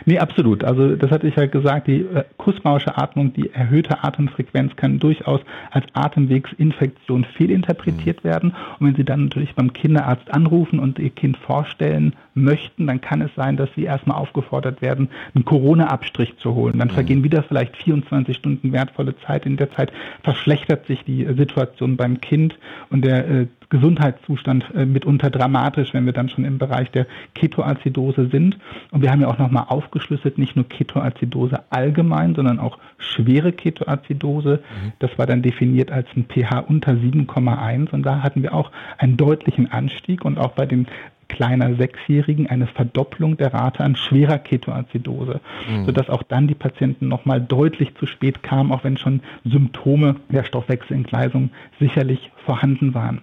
Nee, 0.06 0.18
absolut. 0.18 0.64
Also 0.64 0.96
das 0.96 1.10
hatte 1.10 1.28
ich 1.28 1.36
ja 1.36 1.44
gesagt, 1.44 1.86
die 1.86 2.00
äh, 2.00 2.24
kussmausche 2.38 2.96
Atmung, 2.96 3.34
die 3.34 3.52
erhöhte 3.52 4.02
Atemfrequenz 4.02 4.74
kann 4.76 4.98
durchaus 4.98 5.40
als 5.70 5.84
Atemwegsinfektion 5.92 7.24
fehlinterpretiert 7.36 8.24
mhm. 8.24 8.28
werden. 8.28 8.54
Und 8.78 8.86
wenn 8.86 8.96
Sie 8.96 9.04
dann 9.04 9.24
natürlich 9.24 9.54
beim 9.54 9.74
Kinderarzt 9.74 10.32
anrufen 10.32 10.78
und 10.78 10.98
Ihr 10.98 11.10
Kind 11.10 11.36
vorstellen 11.36 12.14
möchten, 12.32 12.86
dann 12.86 13.02
kann 13.02 13.20
es 13.20 13.30
sein, 13.36 13.58
dass 13.58 13.68
Sie 13.76 13.84
erstmal 13.84 14.16
aufgefordert 14.16 14.80
werden, 14.80 15.10
einen 15.34 15.44
Corona-Abstrich 15.44 16.38
zu 16.38 16.54
holen. 16.54 16.78
Dann 16.78 16.88
mhm. 16.88 16.92
vergehen 16.92 17.22
wieder 17.22 17.42
vielleicht 17.42 17.76
24 17.76 18.34
Stunden 18.34 18.72
wertvolle 18.72 19.14
Zeit. 19.26 19.44
In 19.44 19.58
der 19.58 19.70
Zeit 19.72 19.92
verschlechtert 20.22 20.86
sich 20.86 21.04
die 21.04 21.26
Situation 21.36 21.98
beim 21.98 22.22
Kind 22.22 22.58
und 22.88 23.04
der 23.04 23.28
äh, 23.28 23.46
Gesundheitszustand 23.70 24.66
äh, 24.74 24.84
mitunter 24.84 25.30
dramatisch, 25.30 25.94
wenn 25.94 26.04
wir 26.04 26.12
dann 26.12 26.28
schon 26.28 26.44
im 26.44 26.58
Bereich 26.58 26.90
der 26.90 27.06
Ketoazidose 27.34 28.26
sind. 28.26 28.58
Und 28.90 29.02
wir 29.02 29.10
haben 29.10 29.20
ja 29.20 29.28
auch 29.28 29.38
nochmal 29.38 29.66
aufgeschlüsselt, 29.68 30.38
nicht 30.38 30.56
nur 30.56 30.68
Ketoazidose 30.68 31.60
allgemein, 31.70 32.34
sondern 32.34 32.58
auch 32.58 32.78
schwere 32.98 33.52
Ketoazidose. 33.52 34.56
Mhm. 34.56 34.92
Das 34.98 35.16
war 35.18 35.26
dann 35.26 35.42
definiert 35.42 35.90
als 35.90 36.08
ein 36.16 36.26
pH 36.26 36.58
unter 36.60 36.92
7,1 36.92 37.90
und 37.90 38.02
da 38.02 38.22
hatten 38.22 38.42
wir 38.42 38.54
auch 38.54 38.70
einen 38.98 39.16
deutlichen 39.16 39.70
Anstieg 39.72 40.24
und 40.24 40.38
auch 40.38 40.52
bei 40.52 40.66
den 40.66 40.86
kleiner 41.30 41.76
Sechsjährigen 41.76 42.48
eine 42.48 42.66
Verdopplung 42.66 43.36
der 43.36 43.54
Rate 43.54 43.84
an 43.84 43.96
schwerer 43.96 44.38
Ketoazidose, 44.38 45.40
mhm. 45.70 45.84
sodass 45.86 46.10
auch 46.10 46.22
dann 46.24 46.48
die 46.48 46.54
Patienten 46.54 47.08
nochmal 47.08 47.40
deutlich 47.40 47.94
zu 47.94 48.06
spät 48.06 48.42
kamen, 48.42 48.72
auch 48.72 48.84
wenn 48.84 48.96
schon 48.96 49.20
Symptome 49.44 50.16
der 50.28 50.44
Stoffwechselentgleisung 50.44 51.50
sicherlich 51.78 52.30
vorhanden 52.44 52.94
waren. 52.94 53.22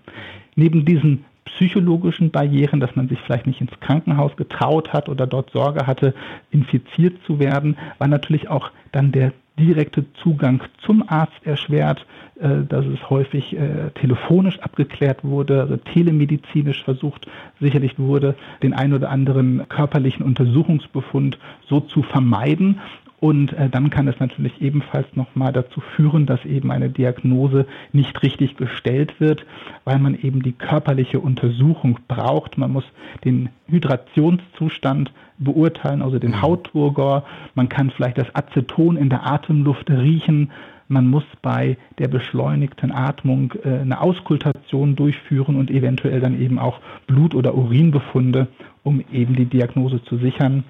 Neben 0.55 0.85
diesen 0.85 1.25
psychologischen 1.55 2.31
Barrieren, 2.31 2.79
dass 2.79 2.95
man 2.95 3.07
sich 3.07 3.19
vielleicht 3.19 3.47
nicht 3.47 3.61
ins 3.61 3.79
Krankenhaus 3.79 4.35
getraut 4.35 4.93
hat 4.93 5.09
oder 5.09 5.27
dort 5.27 5.51
Sorge 5.51 5.87
hatte, 5.87 6.13
infiziert 6.51 7.17
zu 7.25 7.39
werden, 7.39 7.77
war 7.97 8.07
natürlich 8.07 8.49
auch 8.49 8.71
dann 8.91 9.11
der 9.11 9.33
direkte 9.59 10.05
Zugang 10.21 10.61
zum 10.85 11.03
Arzt 11.07 11.39
erschwert, 11.43 12.05
äh, 12.39 12.63
dass 12.67 12.85
es 12.85 13.09
häufig 13.09 13.57
äh, 13.57 13.89
telefonisch 13.95 14.59
abgeklärt 14.59 15.23
wurde, 15.23 15.61
also 15.61 15.77
telemedizinisch 15.77 16.83
versucht 16.83 17.27
sicherlich 17.59 17.97
wurde, 17.97 18.35
den 18.61 18.73
ein 18.73 18.93
oder 18.93 19.09
anderen 19.09 19.67
körperlichen 19.69 20.23
Untersuchungsbefund 20.23 21.39
so 21.67 21.79
zu 21.79 22.03
vermeiden. 22.03 22.79
Und 23.19 23.53
äh, 23.53 23.67
dann 23.69 23.89
kann 23.89 24.07
es 24.07 24.19
natürlich 24.19 24.61
ebenfalls 24.61 25.07
nochmal 25.15 25.51
dazu 25.51 25.81
führen, 25.81 26.27
dass 26.27 26.45
eben 26.45 26.71
eine 26.71 26.89
Diagnose 26.89 27.65
nicht 27.91 28.21
richtig 28.21 28.57
gestellt 28.57 29.19
wird, 29.19 29.43
weil 29.85 29.97
man 29.97 30.13
eben 30.13 30.43
die 30.43 30.51
körperliche 30.51 31.19
Untersuchung 31.19 31.99
braucht. 32.07 32.59
Man 32.59 32.71
muss 32.71 32.85
den 33.25 33.49
Hydrationszustand 33.67 35.11
beurteilen, 35.39 36.03
also 36.03 36.19
den 36.19 36.31
mhm. 36.31 36.41
Hautturgor. 36.43 37.23
Man 37.55 37.69
kann 37.69 37.89
vielleicht 37.89 38.19
das 38.19 38.33
Aceton 38.35 38.97
in 38.97 39.09
der 39.09 39.25
Atemluft 39.25 39.89
riechen. 39.89 40.51
Man 40.87 41.07
muss 41.07 41.25
bei 41.41 41.77
der 41.97 42.07
beschleunigten 42.07 42.91
Atmung 42.91 43.53
äh, 43.63 43.79
eine 43.79 43.99
Auskultation 43.99 44.95
durchführen 44.95 45.55
und 45.55 45.71
eventuell 45.71 46.19
dann 46.19 46.39
eben 46.39 46.59
auch 46.59 46.79
Blut- 47.07 47.33
oder 47.35 47.55
Urinbefunde, 47.55 48.47
um 48.83 49.03
eben 49.11 49.35
die 49.35 49.45
Diagnose 49.45 50.03
zu 50.03 50.17
sichern. 50.17 50.63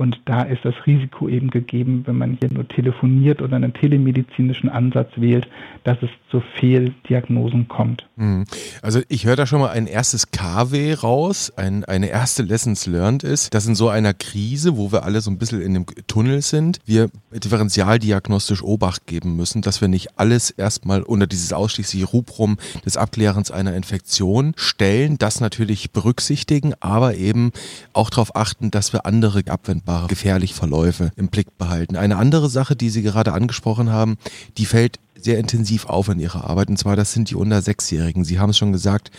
Und 0.00 0.18
da 0.24 0.40
ist 0.44 0.64
das 0.64 0.74
Risiko 0.86 1.28
eben 1.28 1.50
gegeben, 1.50 2.04
wenn 2.06 2.16
man 2.16 2.38
hier 2.40 2.50
nur 2.50 2.66
telefoniert 2.66 3.42
oder 3.42 3.56
einen 3.56 3.74
telemedizinischen 3.74 4.70
Ansatz 4.70 5.10
wählt, 5.16 5.46
dass 5.84 5.98
es 6.00 6.08
zu 6.30 6.42
Fehldiagnosen 6.58 7.68
kommt. 7.68 8.08
Hm. 8.16 8.46
Also 8.80 9.02
ich 9.10 9.26
höre 9.26 9.36
da 9.36 9.44
schon 9.44 9.60
mal 9.60 9.68
ein 9.68 9.86
erstes 9.86 10.30
KW 10.30 10.94
raus, 10.94 11.52
ein, 11.54 11.84
eine 11.84 12.06
erste 12.06 12.42
Lessons 12.42 12.86
learned 12.86 13.24
ist, 13.24 13.52
dass 13.52 13.66
in 13.66 13.74
so 13.74 13.90
einer 13.90 14.14
Krise, 14.14 14.78
wo 14.78 14.90
wir 14.90 15.04
alle 15.04 15.20
so 15.20 15.30
ein 15.30 15.36
bisschen 15.36 15.60
in 15.60 15.74
dem 15.74 15.84
Tunnel 16.06 16.40
sind, 16.40 16.78
wir 16.86 17.10
differentialdiagnostisch 17.30 18.62
Obacht 18.62 19.06
geben 19.06 19.36
müssen, 19.36 19.60
dass 19.60 19.82
wir 19.82 19.88
nicht 19.88 20.18
alles 20.18 20.50
erstmal 20.50 21.02
unter 21.02 21.26
dieses 21.26 21.52
ausschließliche 21.52 22.06
Rubrum 22.06 22.56
des 22.86 22.96
Abklärens 22.96 23.50
einer 23.50 23.74
Infektion 23.74 24.54
stellen, 24.56 25.18
das 25.18 25.42
natürlich 25.42 25.90
berücksichtigen, 25.90 26.72
aber 26.80 27.16
eben 27.16 27.50
auch 27.92 28.08
darauf 28.08 28.34
achten, 28.34 28.70
dass 28.70 28.94
wir 28.94 29.04
andere 29.04 29.42
abwendbare 29.46 29.89
vermeidbare 29.90 30.08
gefährliche 30.08 30.54
Verläufe 30.54 31.10
im 31.16 31.28
Blick 31.28 31.58
behalten. 31.58 31.96
Eine 31.96 32.16
andere 32.16 32.48
Sache, 32.48 32.76
die 32.76 32.90
Sie 32.90 33.02
gerade 33.02 33.32
angesprochen 33.32 33.90
haben, 33.90 34.16
die 34.58 34.66
fällt 34.66 34.98
sehr 35.24 35.38
intensiv 35.38 35.86
auf 35.86 36.08
in 36.08 36.18
ihrer 36.18 36.48
Arbeit. 36.48 36.68
Und 36.68 36.78
zwar, 36.78 36.96
das 36.96 37.12
sind 37.12 37.30
die 37.30 37.34
unter 37.34 37.62
Sechsjährigen. 37.62 38.24
Sie 38.24 38.38
haben 38.38 38.50
es 38.50 38.58
schon 38.58 38.72
gesagt, 38.72 39.10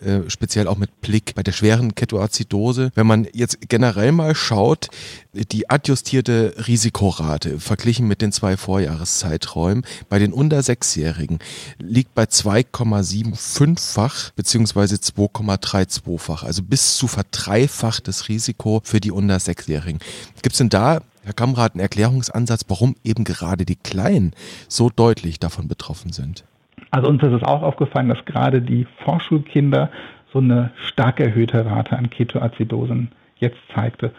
äh, 0.00 0.28
speziell 0.28 0.68
auch 0.68 0.76
mit 0.76 1.00
Blick 1.00 1.34
bei 1.34 1.42
der 1.42 1.52
schweren 1.52 1.94
Ketoazidose. 1.94 2.90
Wenn 2.94 3.06
man 3.06 3.26
jetzt 3.32 3.58
generell 3.68 4.12
mal 4.12 4.34
schaut, 4.34 4.88
die 5.32 5.70
adjustierte 5.70 6.54
Risikorate 6.66 7.58
verglichen 7.60 8.06
mit 8.06 8.20
den 8.22 8.32
zwei 8.32 8.56
Vorjahreszeiträumen 8.56 9.84
bei 10.08 10.18
den 10.18 10.32
unter 10.32 10.62
Sechsjährigen 10.62 11.38
liegt 11.78 12.14
bei 12.14 12.24
2,75-fach 12.24 14.30
beziehungsweise 14.32 14.96
2,32-fach. 14.96 16.42
Also 16.42 16.62
bis 16.62 16.96
zu 16.96 17.06
verdreifachtes 17.06 18.28
Risiko 18.28 18.80
für 18.84 19.00
die 19.00 19.10
unter 19.10 19.40
Sechsjährigen. 19.40 20.00
Gibt 20.42 20.54
es 20.54 20.58
denn 20.58 20.68
da 20.68 21.00
Herr 21.26 21.32
Kamrat, 21.32 21.74
einen 21.74 21.80
Erklärungsansatz, 21.80 22.66
warum 22.68 22.94
eben 23.02 23.24
gerade 23.24 23.64
die 23.64 23.74
Kleinen 23.74 24.30
so 24.68 24.90
deutlich 24.94 25.40
davon 25.40 25.66
betroffen 25.66 26.12
sind? 26.12 26.44
Also 26.92 27.08
uns 27.08 27.20
ist 27.20 27.32
es 27.32 27.42
auch 27.42 27.62
aufgefallen, 27.62 28.08
dass 28.08 28.24
gerade 28.26 28.62
die 28.62 28.86
Vorschulkinder 29.04 29.90
so 30.32 30.38
eine 30.38 30.70
stark 30.86 31.18
erhöhte 31.18 31.66
Rate 31.66 31.98
an 31.98 32.10
Ketoacidosen 32.10 33.10
jetzt 33.38 33.58
zeigte. 33.74 34.12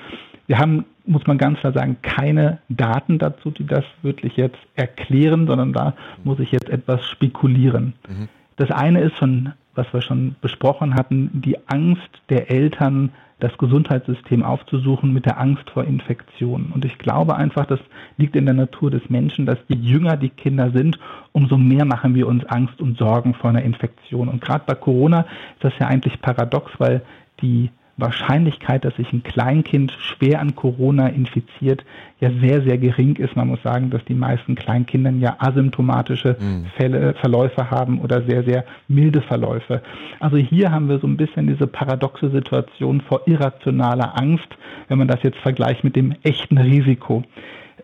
Wir 0.48 0.60
haben, 0.60 0.84
muss 1.06 1.26
man 1.28 1.38
ganz 1.38 1.60
klar 1.60 1.72
sagen, 1.72 1.96
keine 2.02 2.60
Daten 2.68 3.20
dazu, 3.20 3.52
die 3.52 3.66
das 3.66 3.86
wirklich 4.02 4.36
jetzt 4.36 4.60
erklären, 4.76 5.48
sondern 5.48 5.72
da 5.72 5.94
muss 6.26 6.40
ich 6.40 6.52
jetzt 6.52 6.68
etwas 6.68 7.06
spekulieren. 7.06 7.94
Mhm. 8.10 8.28
Das 8.58 8.70
eine 8.70 9.00
ist 9.00 9.16
schon, 9.18 9.54
was 9.78 9.92
wir 9.94 10.02
schon 10.02 10.36
besprochen 10.42 10.96
hatten, 10.96 11.30
die 11.34 11.58
Angst 11.68 12.10
der 12.30 12.50
Eltern, 12.50 13.12
das 13.40 13.56
Gesundheitssystem 13.60 14.44
aufzusuchen 14.44 15.14
mit 15.14 15.26
der 15.28 15.40
Angst 15.40 15.70
vor 15.70 15.84
Infektionen. 15.84 16.72
Und 16.74 16.86
ich 16.86 16.98
glaube 16.98 17.36
einfach, 17.36 17.66
das 17.68 17.80
liegt 18.18 18.36
in 18.36 18.46
der 18.46 18.56
Natur 18.56 18.90
des 18.90 19.08
Menschen, 19.10 19.46
dass 19.46 19.60
je 19.68 19.78
jünger 19.78 20.18
die 20.18 20.30
Kinder 20.30 20.72
sind, 20.72 20.98
umso 21.34 21.56
mehr 21.56 21.86
machen 21.86 22.16
wir 22.16 22.28
uns 22.28 22.44
Angst 22.46 22.82
und 22.82 22.98
Sorgen 22.98 23.36
vor 23.36 23.52
einer 23.52 23.62
Infektion. 23.62 24.28
Und 24.28 24.42
gerade 24.42 24.64
bei 24.66 24.74
Corona 24.74 25.22
ist 25.22 25.64
das 25.64 25.74
ja 25.80 25.88
eigentlich 25.88 26.20
paradox, 26.20 26.72
weil 26.80 27.04
die 27.42 27.70
Wahrscheinlichkeit, 27.98 28.86
dass 28.86 28.96
sich 28.96 29.12
ein 29.12 29.24
Kleinkind 29.24 29.92
schwer 29.92 30.40
an 30.40 30.56
Corona 30.56 31.08
infiziert, 31.08 31.84
ja 32.20 32.30
sehr, 32.40 32.62
sehr 32.62 32.78
gering 32.78 33.16
ist. 33.16 33.36
Man 33.36 33.48
muss 33.48 33.62
sagen, 33.64 33.90
dass 33.90 34.04
die 34.06 34.14
meisten 34.14 34.56
Kleinkinder 34.56 35.12
ja 35.12 35.36
asymptomatische 35.40 36.38
mhm. 36.40 36.66
Fälle, 36.76 37.14
Verläufe 37.16 37.70
haben 37.72 38.00
oder 38.00 38.22
sehr, 38.22 38.44
sehr 38.44 38.66
milde 38.88 39.22
Verläufe. 39.22 39.82
Also 40.20 40.38
hier 40.38 40.72
haben 40.72 40.90
wir 40.90 41.00
so 41.00 41.08
ein 41.08 41.18
bisschen 41.18 41.48
diese 41.48 41.68
paradoxe 41.68 42.30
Situation 42.30 43.02
vor 43.02 43.22
irrationaler 43.26 44.18
Angst, 44.18 44.48
wenn 44.88 45.00
man 45.00 45.08
das 45.08 45.24
jetzt 45.24 45.40
vergleicht 45.40 45.84
mit 45.84 45.96
dem 45.96 46.16
echten 46.24 46.58
Risiko. 46.58 47.24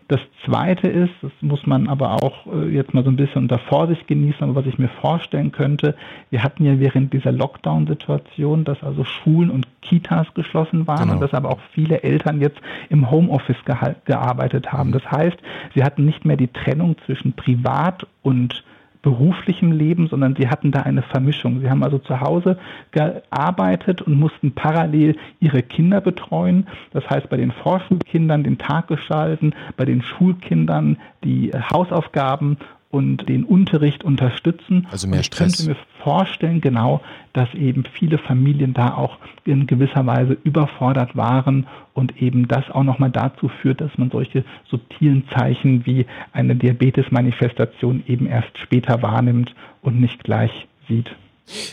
Das 0.08 0.20
Zweite 0.44 0.88
ist, 0.88 1.12
das 1.22 1.32
muss 1.40 1.66
man 1.66 1.88
aber 1.88 2.22
auch 2.22 2.46
äh, 2.46 2.68
jetzt 2.68 2.92
mal 2.94 3.04
so 3.04 3.10
ein 3.10 3.16
bisschen 3.16 3.42
unter 3.42 3.58
Vorsicht 3.58 4.06
genießen, 4.06 4.42
aber 4.42 4.56
was 4.56 4.66
ich 4.66 4.78
mir 4.78 4.88
vorstellen 4.88 5.52
könnte, 5.52 5.94
wir 6.30 6.42
hatten 6.42 6.64
ja 6.64 6.78
während 6.78 7.12
dieser 7.12 7.32
Lockdown-Situation, 7.32 8.64
dass 8.64 8.82
also 8.82 9.04
Schulen 9.04 9.50
und 9.50 9.66
Kitas 9.82 10.26
geschlossen 10.34 10.86
waren 10.86 11.04
genau. 11.04 11.14
und 11.14 11.20
dass 11.20 11.32
aber 11.32 11.50
auch 11.50 11.60
viele 11.72 12.02
Eltern 12.02 12.40
jetzt 12.40 12.60
im 12.90 13.10
Homeoffice 13.10 13.64
gearbeitet 14.04 14.72
haben. 14.72 14.92
Das 14.92 15.10
heißt, 15.10 15.38
sie 15.74 15.84
hatten 15.84 16.04
nicht 16.04 16.24
mehr 16.24 16.36
die 16.36 16.48
Trennung 16.48 16.96
zwischen 17.06 17.32
Privat 17.32 18.06
und 18.22 18.64
beruflichem 19.04 19.70
Leben, 19.70 20.08
sondern 20.08 20.34
sie 20.34 20.48
hatten 20.48 20.72
da 20.72 20.80
eine 20.80 21.02
Vermischung. 21.02 21.60
Sie 21.60 21.68
haben 21.68 21.84
also 21.84 21.98
zu 21.98 22.20
Hause 22.20 22.58
gearbeitet 22.90 24.00
und 24.00 24.18
mussten 24.18 24.52
parallel 24.52 25.16
ihre 25.40 25.62
Kinder 25.62 26.00
betreuen. 26.00 26.66
Das 26.92 27.08
heißt, 27.08 27.28
bei 27.28 27.36
den 27.36 27.52
Vorschulkindern 27.52 28.42
den 28.42 28.56
Tag 28.56 28.88
gestalten, 28.88 29.54
bei 29.76 29.84
den 29.84 30.02
Schulkindern 30.02 30.96
die 31.22 31.52
Hausaufgaben 31.52 32.56
und 32.94 33.28
den 33.28 33.42
Unterricht 33.42 34.04
unterstützen. 34.04 34.86
Also 34.92 35.08
mehr 35.08 35.24
Stress. 35.24 35.58
Ich 35.58 35.66
könnte 35.66 35.70
mir 35.72 35.86
vorstellen, 36.04 36.60
genau, 36.60 37.00
dass 37.32 37.52
eben 37.54 37.82
viele 37.92 38.18
Familien 38.18 38.72
da 38.72 38.94
auch 38.94 39.18
in 39.44 39.66
gewisser 39.66 40.06
Weise 40.06 40.38
überfordert 40.44 41.16
waren 41.16 41.66
und 41.92 42.22
eben 42.22 42.46
das 42.46 42.70
auch 42.70 42.84
nochmal 42.84 43.10
dazu 43.10 43.48
führt, 43.48 43.80
dass 43.80 43.98
man 43.98 44.12
solche 44.12 44.44
subtilen 44.68 45.24
Zeichen 45.34 45.84
wie 45.86 46.06
eine 46.32 46.54
Diabetes-Manifestation 46.54 48.04
eben 48.06 48.28
erst 48.28 48.56
später 48.58 49.02
wahrnimmt 49.02 49.52
und 49.82 50.00
nicht 50.00 50.22
gleich 50.22 50.68
sieht. 50.86 51.16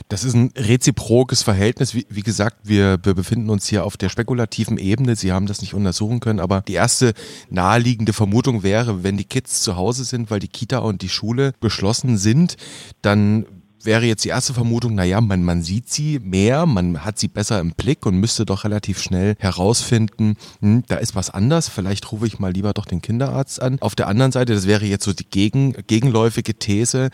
Das 0.10 0.24
ist 0.24 0.34
ein 0.34 0.52
reziprokes 0.56 1.44
Verhältnis. 1.44 1.96
Wie, 1.96 2.06
wie 2.10 2.22
gesagt, 2.22 2.58
wir, 2.64 3.00
wir, 3.04 3.14
befinden 3.14 3.50
uns 3.50 3.68
hier 3.68 3.86
auf 3.86 3.98
der 3.98 4.10
spekulativen 4.10 4.78
Ebene. 4.78 5.16
Sie 5.16 5.32
haben 5.32 5.46
das 5.46 5.62
nicht 5.62 5.74
untersuchen 5.74 6.20
können, 6.20 6.40
aber 6.40 6.62
die 6.62 6.74
erste 6.74 7.14
naheliegende 7.50 8.14
Vermutung 8.14 8.64
wäre, 8.64 9.04
wenn 9.04 9.18
die 9.18 9.24
Kids 9.24 9.62
zu 9.62 9.76
Hause 9.76 10.04
sind, 10.04 10.30
weil 10.30 10.40
die 10.40 10.48
Kita 10.48 10.80
und 10.80 11.02
die 11.02 11.10
Schule 11.10 11.54
geschlossen 11.62 12.18
sind, 12.18 12.58
dann 13.02 13.46
wäre 13.86 14.06
jetzt 14.06 14.26
die 14.26 14.30
erste 14.30 14.54
Vermutung, 14.54 14.96
naja, 14.96 15.22
man, 15.22 15.44
man 15.44 15.64
sieht 15.64 15.90
sie 15.90 16.20
mehr, 16.20 16.66
man 16.66 17.04
hat 17.04 17.20
sie 17.20 17.28
besser 17.28 17.60
im 17.60 17.72
Blick 17.72 18.06
und 18.06 18.18
müsste 18.18 18.46
doch 18.46 18.64
relativ 18.64 19.02
schnell 19.02 19.36
herausfinden, 19.40 20.36
hm, 20.60 20.84
da 20.88 20.98
ist 20.98 21.16
was 21.16 21.30
anders, 21.30 21.70
vielleicht 21.70 22.12
rufe 22.12 22.28
ich 22.28 22.40
mal 22.40 22.52
lieber 22.52 22.74
doch 22.74 22.86
den 22.86 23.02
Kinderarzt 23.02 23.62
an. 23.62 23.78
Auf 23.82 23.96
der 23.96 24.08
anderen 24.08 24.32
Seite, 24.32 24.54
das 24.54 24.68
wäre 24.68 24.86
jetzt 24.86 25.06
so 25.06 25.14
die 25.14 25.30
gegen, 25.30 25.74
gegenläufige 25.88 26.56
These, 26.56 27.10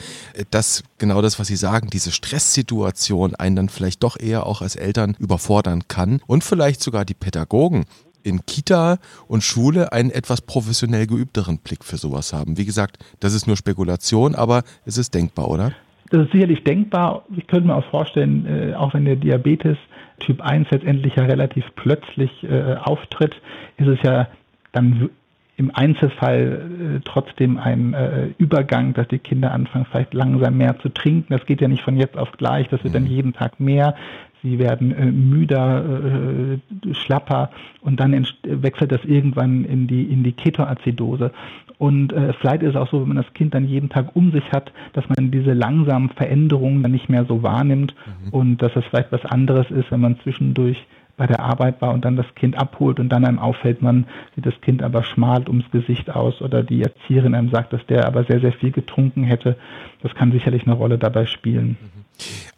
dass 0.52 0.84
genau 0.98 1.22
das, 1.22 1.40
was 1.40 1.48
Sie 1.48 1.56
sagen, 1.56 1.90
diese 1.90 2.12
Stresssituation 2.12 3.36
einen 3.36 3.56
dann 3.56 3.70
vielleicht 3.70 4.04
doch 4.04 4.20
eher 4.20 4.46
auch 4.46 4.62
als 4.62 4.76
Eltern 4.76 5.16
überfordern 5.20 5.88
kann 5.88 6.22
und 6.28 6.44
vielleicht 6.44 6.82
sogar 6.82 7.06
die 7.06 7.14
Pädagogen 7.14 7.86
in 8.24 8.46
Kita 8.46 8.98
und 9.28 9.44
Schule 9.44 9.94
einen 9.94 10.12
etwas 10.12 10.42
professionell 10.42 11.08
geübteren 11.08 11.60
Blick 11.60 11.84
für 11.86 11.98
sowas 11.98 12.34
haben. 12.34 12.58
Wie 12.58 12.66
gesagt, 12.66 12.98
das 13.20 13.34
ist 13.34 13.48
nur 13.48 13.56
Spekulation, 13.56 14.36
aber 14.36 14.64
es 14.86 14.98
ist 14.98 15.14
denkbar, 15.14 15.48
oder? 15.48 15.74
Das 16.10 16.26
ist 16.26 16.32
sicherlich 16.32 16.64
denkbar. 16.64 17.24
Ich 17.36 17.48
könnte 17.48 17.68
mir 17.68 17.76
auch 17.76 17.86
vorstellen, 17.86 18.46
äh, 18.46 18.76
auch 18.76 18.94
wenn 18.94 19.06
der 19.06 19.16
Diabetes 19.16 19.78
Typ 20.20 20.42
1 20.42 20.72
letztendlich 20.72 21.16
ja 21.16 21.26
relativ 21.26 21.66
plötzlich 21.76 22.32
äh, 22.44 22.76
auftritt, 22.76 23.36
ist 23.78 23.88
es 23.88 24.02
ja 24.02 24.28
dann 24.72 25.10
im 25.58 25.72
Einzelfall 25.74 26.98
äh, 26.98 27.00
trotzdem 27.04 27.58
ein 27.58 27.94
äh, 27.94 28.28
Übergang, 28.38 28.94
dass 28.94 29.08
die 29.08 29.18
Kinder 29.18 29.52
anfangen, 29.52 29.88
vielleicht 29.90 30.14
langsam 30.14 30.58
mehr 30.58 30.78
zu 30.80 30.90
trinken. 30.90 31.34
Das 31.34 31.46
geht 31.48 31.62
ja 31.62 31.68
nicht 31.68 31.82
von 31.82 31.98
jetzt 31.98 32.16
auf 32.16 32.32
gleich, 32.34 32.68
das 32.70 32.84
wird 32.84 32.94
dann 32.94 33.04
mhm. 33.04 33.10
jeden 33.10 33.34
Tag 33.34 33.60
mehr 33.60 33.96
sie 34.44 34.60
werden 34.60 34.92
äh, 34.92 35.06
müder, 35.06 35.84
äh, 35.86 36.94
schlapper 36.94 37.50
und 37.82 38.00
dann 38.00 38.26
wechselt 38.44 38.92
das 38.92 39.04
irgendwann 39.04 39.66
in 39.66 39.88
die, 39.88 40.04
in 40.04 40.24
die 40.24 40.34
Ketoazidose. 40.34 41.32
Und 41.78 42.12
äh, 42.12 42.34
vielleicht 42.34 42.64
ist 42.64 42.72
es 42.72 42.76
auch 42.76 42.90
so, 42.90 43.02
wenn 43.02 43.10
man 43.10 43.18
das 43.18 43.34
Kind 43.34 43.54
dann 43.54 43.68
jeden 43.68 43.90
Tag 43.90 44.16
um 44.16 44.32
sich 44.32 44.52
hat, 44.52 44.72
dass 44.94 45.06
man 45.10 45.30
diese 45.30 45.54
langsamen 45.54 46.10
Veränderungen 46.10 46.82
dann 46.82 46.92
nicht 46.92 47.10
mehr 47.10 47.26
so 47.26 47.44
wahrnimmt 47.44 47.94
mhm. 48.06 48.30
und 48.30 48.58
dass 48.58 48.76
es 48.76 48.86
vielleicht 48.86 49.12
was 49.12 49.26
anderes 49.26 49.70
ist, 49.70 49.92
wenn 49.92 50.02
man 50.02 50.20
zwischendurch 50.22 50.86
bei 51.18 51.26
der 51.26 51.40
Arbeit 51.40 51.82
war 51.82 51.94
und 51.94 52.06
dann 52.06 52.16
das 52.16 52.28
Kind 52.36 52.58
abholt 52.58 53.00
und 53.00 53.10
dann 53.10 53.26
einem 53.26 53.40
auffällt, 53.40 53.82
man 53.82 54.06
sieht 54.36 54.46
das 54.46 54.60
Kind 54.62 54.84
aber 54.84 55.04
schmal 55.04 55.44
ums 55.48 55.70
Gesicht 55.72 56.12
aus 56.12 56.42
oder 56.42 56.64
die 56.64 56.84
Erzieherin 56.84 57.34
einem 57.34 57.50
sagt, 57.50 57.74
dass 57.74 57.86
der 57.88 58.06
aber 58.06 58.24
sehr, 58.24 58.40
sehr 58.40 58.54
viel 58.54 58.72
getrunken 58.72 59.24
hätte. 59.24 59.58
Das 60.04 60.14
kann 60.14 60.32
sicherlich 60.32 60.66
eine 60.66 60.76
Rolle 60.76 61.00
dabei 61.00 61.26
spielen. 61.26 61.76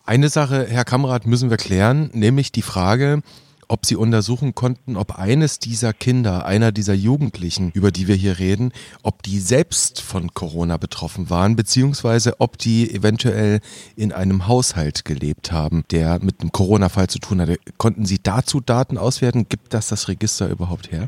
Eine 0.10 0.30
Sache, 0.30 0.66
Herr 0.68 0.86
Kamrat, 0.86 1.28
müssen 1.28 1.52
wir 1.52 1.58
klären, 1.58 2.10
nämlich 2.14 2.52
die 2.52 2.64
Frage, 2.64 3.22
ob 3.68 3.86
Sie 3.86 3.96
untersuchen 3.96 4.56
konnten, 4.56 4.98
ob 4.98 5.20
eines 5.20 5.60
dieser 5.60 5.94
Kinder, 5.94 6.48
einer 6.48 6.72
dieser 6.72 6.96
Jugendlichen, 6.96 7.70
über 7.76 7.92
die 7.92 8.08
wir 8.08 8.16
hier 8.16 8.40
reden, 8.40 8.72
ob 9.04 9.22
die 9.22 9.40
selbst 9.40 10.02
von 10.02 10.34
Corona 10.34 10.78
betroffen 10.78 11.30
waren, 11.30 11.56
beziehungsweise 11.56 12.40
ob 12.40 12.58
die 12.58 12.92
eventuell 12.92 13.60
in 13.96 14.12
einem 14.12 14.48
Haushalt 14.48 15.06
gelebt 15.06 15.52
haben, 15.52 15.84
der 15.92 16.18
mit 16.24 16.42
einem 16.42 16.52
Corona-Fall 16.52 17.06
zu 17.06 17.20
tun 17.20 17.42
hatte. 17.42 17.60
Konnten 17.78 18.06
Sie 18.06 18.18
dazu 18.18 18.62
Daten 18.62 18.98
auswerten? 18.98 19.46
Gibt 19.48 19.76
das 19.76 19.90
das 19.90 20.08
Register 20.08 20.50
überhaupt 20.50 20.92
her? 20.92 21.08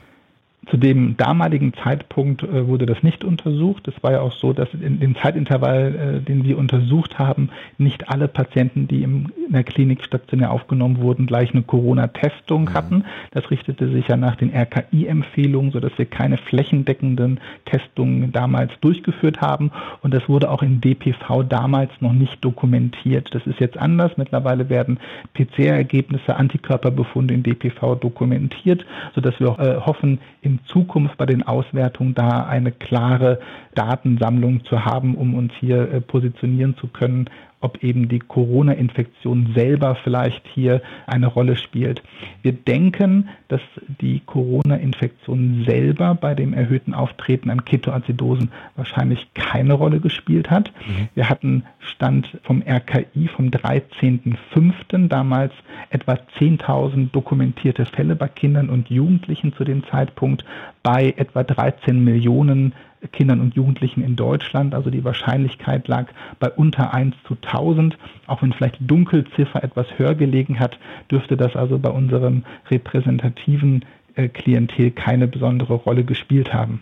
Zu 0.68 0.78
dem 0.78 1.18
damaligen 1.18 1.74
Zeitpunkt 1.74 2.44
äh, 2.44 2.68
wurde 2.68 2.86
das 2.86 3.02
nicht 3.02 3.24
untersucht. 3.24 3.88
Es 3.88 4.04
war 4.04 4.12
ja 4.12 4.22
auch 4.22 4.32
so, 4.32 4.54
dass 4.54 4.72
in 4.76 5.00
dem 5.00 5.16
Zeitintervall, 5.16 5.96
äh, 5.96 6.22
den 6.22 6.44
wir 6.44 6.60
untersucht 6.60 7.18
haben, 7.18 7.50
nicht 7.80 8.10
alle 8.10 8.28
Patienten, 8.28 8.88
die 8.88 9.02
im, 9.02 9.32
in 9.48 9.54
der 9.54 9.64
Klinik 9.64 10.04
stationär 10.04 10.52
aufgenommen 10.52 11.00
wurden, 11.02 11.26
gleich 11.26 11.52
eine 11.52 11.64
Corona-Testung 11.64 12.66
mhm. 12.66 12.74
hatten. 12.76 13.06
Das 13.32 13.50
richtete 13.50 13.92
sich 13.92 14.08
ja 14.08 14.18
nach 14.18 14.36
den 14.36 14.54
RKI-Empfehlungen, 14.54 15.72
sodass 15.72 15.98
wir 15.98 16.06
keine 16.06 16.38
flächendeckenden 16.38 17.40
Testungen 17.66 18.32
damals 18.32 18.72
durchgeführt 18.82 19.42
haben. 19.42 19.72
Und 20.04 20.14
das 20.14 20.30
wurde 20.30 20.52
auch 20.52 20.62
in 20.62 20.80
DPV 20.80 21.42
damals 21.42 21.90
noch 22.02 22.14
nicht 22.14 22.46
dokumentiert. 22.46 23.34
Das 23.34 23.48
ist 23.48 23.60
jetzt 23.60 23.80
anders. 23.80 24.12
Mittlerweile 24.18 24.70
werden 24.70 25.00
PCR-Ergebnisse, 25.34 26.36
Antikörperbefunde 26.36 27.34
in 27.34 27.42
DPV 27.42 27.96
dokumentiert, 27.96 28.86
sodass 29.16 29.40
wir 29.40 29.50
auch 29.50 29.60
äh, 29.60 29.78
hoffen, 29.78 30.20
in 30.44 30.51
in 30.52 30.60
Zukunft 30.66 31.18
bei 31.18 31.26
den 31.26 31.44
Auswertungen 31.44 32.14
da 32.14 32.46
eine 32.46 32.72
klare 32.72 33.40
Datensammlung 33.74 34.66
zu 34.66 34.84
haben, 34.84 35.16
um 35.16 35.34
uns 35.34 35.54
hier 35.60 35.92
äh, 35.92 36.02
positionieren 36.02 36.76
zu 36.78 36.88
können, 36.88 37.30
ob 37.62 37.84
eben 37.84 38.10
die 38.10 38.20
Corona-Infektion 38.20 39.52
selber 39.56 39.96
vielleicht 39.96 40.46
hier 40.48 40.82
eine 41.08 41.28
Rolle 41.28 41.56
spielt. 41.56 42.02
Wir 42.42 42.54
denken, 42.54 43.30
dass 43.48 43.62
die 44.02 44.22
Corona-Infektion 44.26 45.64
selber 45.66 46.16
bei 46.16 46.36
dem 46.36 46.54
erhöhten 46.54 46.94
Auftreten 46.94 47.50
an 47.50 47.64
Ketoacidosen 47.64 48.52
wahrscheinlich 48.76 49.28
keine 49.34 49.74
Rolle 49.74 50.00
gespielt 50.00 50.50
hat. 50.50 50.72
Mhm. 50.88 51.10
Wir 51.16 51.30
hatten 51.30 51.64
Stand 51.80 52.38
vom 52.44 52.64
RKI 52.68 53.28
vom 53.28 53.50
13.05. 53.50 55.08
damals 55.08 55.54
etwa 55.90 56.14
10.000 56.40 57.12
dokumentierte 57.12 57.86
Fälle 57.86 58.16
bei 58.16 58.28
Kindern 58.28 58.70
und 58.70 58.90
Jugendlichen 58.90 59.54
zu 59.54 59.64
dem 59.64 59.84
Zeitpunkt 59.86 60.46
bei 60.84 61.14
etwa 61.18 61.44
13 61.44 62.04
Millionen 62.04 62.74
Kindern 63.12 63.42
und 63.42 63.56
Jugendlichen 63.56 64.04
in 64.04 64.16
Deutschland. 64.16 64.74
Also 64.76 64.90
die 64.90 65.04
Wahrscheinlichkeit 65.04 65.88
lag 65.88 66.08
bei 66.40 66.50
unter 66.50 66.94
1 66.94 67.16
zu 67.28 67.36
1000. 67.36 67.98
Auch 68.28 68.42
wenn 68.42 68.54
vielleicht 68.54 68.80
die 68.80 68.88
Dunkelziffer 68.88 69.64
etwas 69.64 69.88
höher 69.98 70.16
gelegen 70.16 70.60
hat, 70.60 70.80
dürfte 71.10 71.38
das 71.38 71.56
also 71.56 71.80
bei 71.80 71.90
unserem 71.90 72.44
repräsentativen 72.70 73.86
Klientel 74.16 74.92
keine 74.92 75.28
besondere 75.28 75.74
Rolle 75.76 76.04
gespielt 76.04 76.54
haben. 76.54 76.82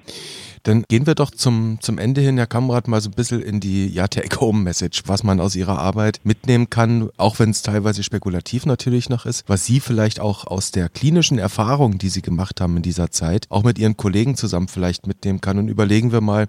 Dann 0.63 0.83
gehen 0.87 1.07
wir 1.07 1.15
doch 1.15 1.31
zum, 1.31 1.77
zum 1.79 1.97
Ende 1.97 2.19
hin, 2.21 2.37
Herr 2.37 2.47
Kamrat, 2.47 2.87
mal 2.87 2.99
so 2.99 3.09
ein 3.09 3.15
bisschen 3.15 3.41
in 3.41 3.59
die 3.59 3.87
ja, 3.87 4.07
Take-Home-Message, 4.07 5.03
was 5.05 5.23
man 5.23 5.39
aus 5.39 5.55
Ihrer 5.55 5.79
Arbeit 5.79 6.19
mitnehmen 6.23 6.69
kann, 6.69 7.09
auch 7.17 7.39
wenn 7.39 7.51
es 7.51 7.61
teilweise 7.61 8.03
spekulativ 8.03 8.65
natürlich 8.65 9.09
noch 9.09 9.25
ist, 9.25 9.47
was 9.47 9.65
Sie 9.65 9.79
vielleicht 9.79 10.19
auch 10.19 10.45
aus 10.45 10.71
der 10.71 10.89
klinischen 10.89 11.39
Erfahrung, 11.39 11.97
die 11.97 12.09
Sie 12.09 12.21
gemacht 12.21 12.59
haben 12.59 12.77
in 12.77 12.83
dieser 12.83 13.09
Zeit, 13.09 13.45
auch 13.49 13.63
mit 13.63 13.79
Ihren 13.79 13.95
Kollegen 13.95 14.35
zusammen 14.35 14.67
vielleicht 14.67 15.07
mitnehmen 15.07 15.39
kann. 15.39 15.57
Und 15.59 15.69
überlegen 15.69 16.11
wir 16.11 16.21
mal, 16.21 16.47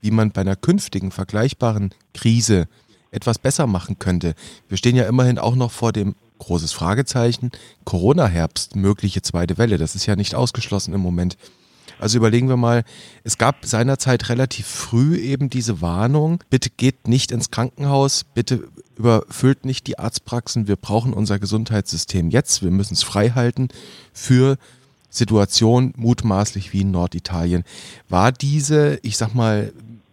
wie 0.00 0.10
man 0.10 0.30
bei 0.30 0.40
einer 0.40 0.56
künftigen 0.56 1.10
vergleichbaren 1.10 1.90
Krise 2.14 2.66
etwas 3.10 3.38
besser 3.38 3.66
machen 3.66 3.98
könnte. 3.98 4.34
Wir 4.68 4.78
stehen 4.78 4.96
ja 4.96 5.04
immerhin 5.04 5.38
auch 5.38 5.56
noch 5.56 5.70
vor 5.70 5.92
dem 5.92 6.14
großes 6.40 6.72
Fragezeichen, 6.72 7.52
Corona-Herbst, 7.84 8.74
mögliche 8.74 9.22
zweite 9.22 9.56
Welle. 9.56 9.78
Das 9.78 9.94
ist 9.94 10.06
ja 10.06 10.16
nicht 10.16 10.34
ausgeschlossen 10.34 10.92
im 10.92 11.00
Moment. 11.00 11.36
Also 12.00 12.18
überlegen 12.18 12.48
wir 12.48 12.56
mal, 12.56 12.84
es 13.24 13.38
gab 13.38 13.66
seinerzeit 13.66 14.28
relativ 14.30 14.66
früh 14.66 15.18
eben 15.18 15.50
diese 15.50 15.80
Warnung, 15.80 16.42
bitte 16.48 16.70
geht 16.70 17.06
nicht 17.06 17.30
ins 17.30 17.50
Krankenhaus, 17.50 18.24
bitte 18.24 18.68
überfüllt 18.96 19.64
nicht 19.64 19.86
die 19.86 19.98
Arztpraxen, 19.98 20.66
wir 20.66 20.76
brauchen 20.76 21.12
unser 21.12 21.38
Gesundheitssystem 21.38 22.30
jetzt, 22.30 22.62
wir 22.62 22.70
müssen 22.70 22.94
es 22.94 23.02
frei 23.02 23.30
halten 23.30 23.68
für 24.12 24.56
Situationen 25.10 25.92
mutmaßlich 25.96 26.72
wie 26.72 26.82
in 26.82 26.90
Norditalien. 26.90 27.64
War 28.08 28.32
diese, 28.32 28.98
ich 29.02 29.16
sag 29.16 29.34
mal, 29.34 29.72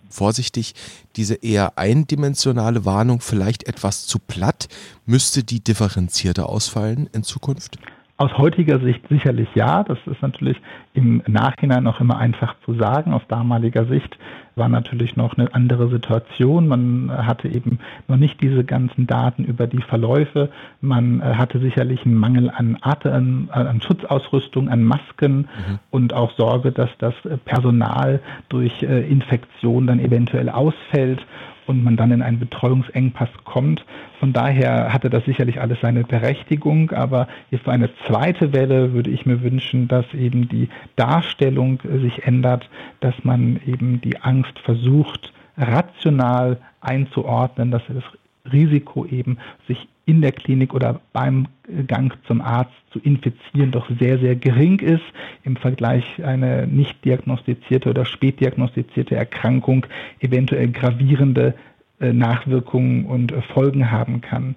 vorsichtig, 0.10 0.76
diese 1.16 1.36
eher 1.36 1.78
eindimensionale 1.78 2.86
Warnung 2.86 3.22
vielleicht 3.22 3.68
etwas 3.68 4.08
zu 4.08 4.20
platt? 4.20 4.68
Müsste 5.06 5.44
die 5.44 5.64
differenzierter 5.64 6.50
ausfallen 6.50 7.10
in 7.14 7.24
Zukunft? 7.24 7.78
Aus 8.20 8.36
heutiger 8.36 8.80
Sicht 8.80 9.08
sicherlich 9.10 9.48
ja. 9.54 9.84
Das 9.84 10.00
ist 10.08 10.24
natürlich 10.24 10.60
im 10.96 11.22
Nachhinein 11.28 11.84
noch 11.84 12.02
immer 12.02 12.18
einfach 12.18 12.56
zu 12.66 12.74
sagen. 12.74 13.14
Aus 13.14 13.22
damaliger 13.28 13.86
Sicht 13.86 14.18
war 14.56 14.70
natürlich 14.70 15.16
noch 15.16 15.38
eine 15.38 15.54
andere 15.54 15.88
Situation. 15.90 16.68
Man 16.68 17.12
hatte 17.12 17.48
eben 17.48 17.78
noch 18.08 18.18
nicht 18.18 18.42
diese 18.42 18.64
ganzen 18.64 19.06
Daten 19.06 19.44
über 19.44 19.68
die 19.68 19.84
Verläufe. 19.84 20.50
Man 20.82 21.22
äh, 21.22 21.36
hatte 21.36 21.60
sicherlich 21.60 22.06
einen 22.06 22.16
Mangel 22.16 22.50
an, 22.50 22.78
Atem, 22.82 23.50
an 23.52 23.82
Schutzausrüstung, 23.82 24.68
an 24.68 24.84
Masken 24.84 25.38
mhm. 25.38 25.80
und 25.92 26.14
auch 26.14 26.32
Sorge, 26.38 26.72
dass 26.72 26.90
das 26.98 27.14
Personal 27.46 28.20
durch 28.50 28.82
äh, 28.82 29.08
Infektion 29.08 29.86
dann 29.86 30.00
eventuell 30.00 30.50
ausfällt 30.50 31.24
und 31.68 31.84
man 31.84 31.98
dann 31.98 32.12
in 32.12 32.22
einen 32.22 32.40
Betreuungsengpass 32.40 33.30
kommt. 33.44 33.86
Von 34.20 34.34
daher 34.34 34.92
hatte 34.94 35.10
das 35.10 35.26
sicherlich 35.26 35.62
alles 35.62 35.80
seine 35.82 36.04
Berechtigung, 36.04 36.92
aber 36.92 37.28
jetzt 37.52 37.66
für 37.66 37.72
eine 37.72 37.90
zweite 38.08 38.54
Welle 38.54 38.94
würde 38.94 39.12
ich 39.12 39.26
mir 39.26 39.42
wünschen, 39.42 39.88
dass 39.88 40.06
eben 40.14 40.48
die 40.48 40.70
Darstellung 40.96 41.80
sich 42.02 42.24
ändert, 42.24 42.70
dass 43.02 43.16
man 43.24 43.60
eben 43.66 44.02
die 44.02 44.20
Angst 44.22 44.58
versucht 44.60 45.34
rational 45.58 46.58
einzuordnen, 46.82 47.72
dass 47.72 47.82
das 47.88 48.04
Risiko 48.52 49.06
eben, 49.06 49.38
sich 49.68 49.88
in 50.08 50.22
der 50.22 50.32
Klinik 50.32 50.74
oder 50.74 51.02
beim 51.12 51.48
Gang 51.86 52.18
zum 52.26 52.42
Arzt 52.42 52.72
zu 52.92 53.00
infizieren, 53.00 53.72
doch 53.72 53.90
sehr, 54.00 54.18
sehr 54.20 54.36
gering 54.36 54.80
ist. 54.80 55.04
Im 55.44 55.58
Vergleich 55.58 56.24
eine 56.24 56.66
nicht 56.66 57.04
diagnostizierte 57.04 57.90
oder 57.90 58.06
spät 58.06 58.40
diagnostizierte 58.40 59.16
Erkrankung 59.16 59.86
eventuell 60.20 60.70
gravierende 60.70 61.54
Nachwirkungen 62.00 63.06
und 63.06 63.32
äh, 63.32 63.42
Folgen 63.42 63.90
haben 63.90 64.22
kann. 64.22 64.56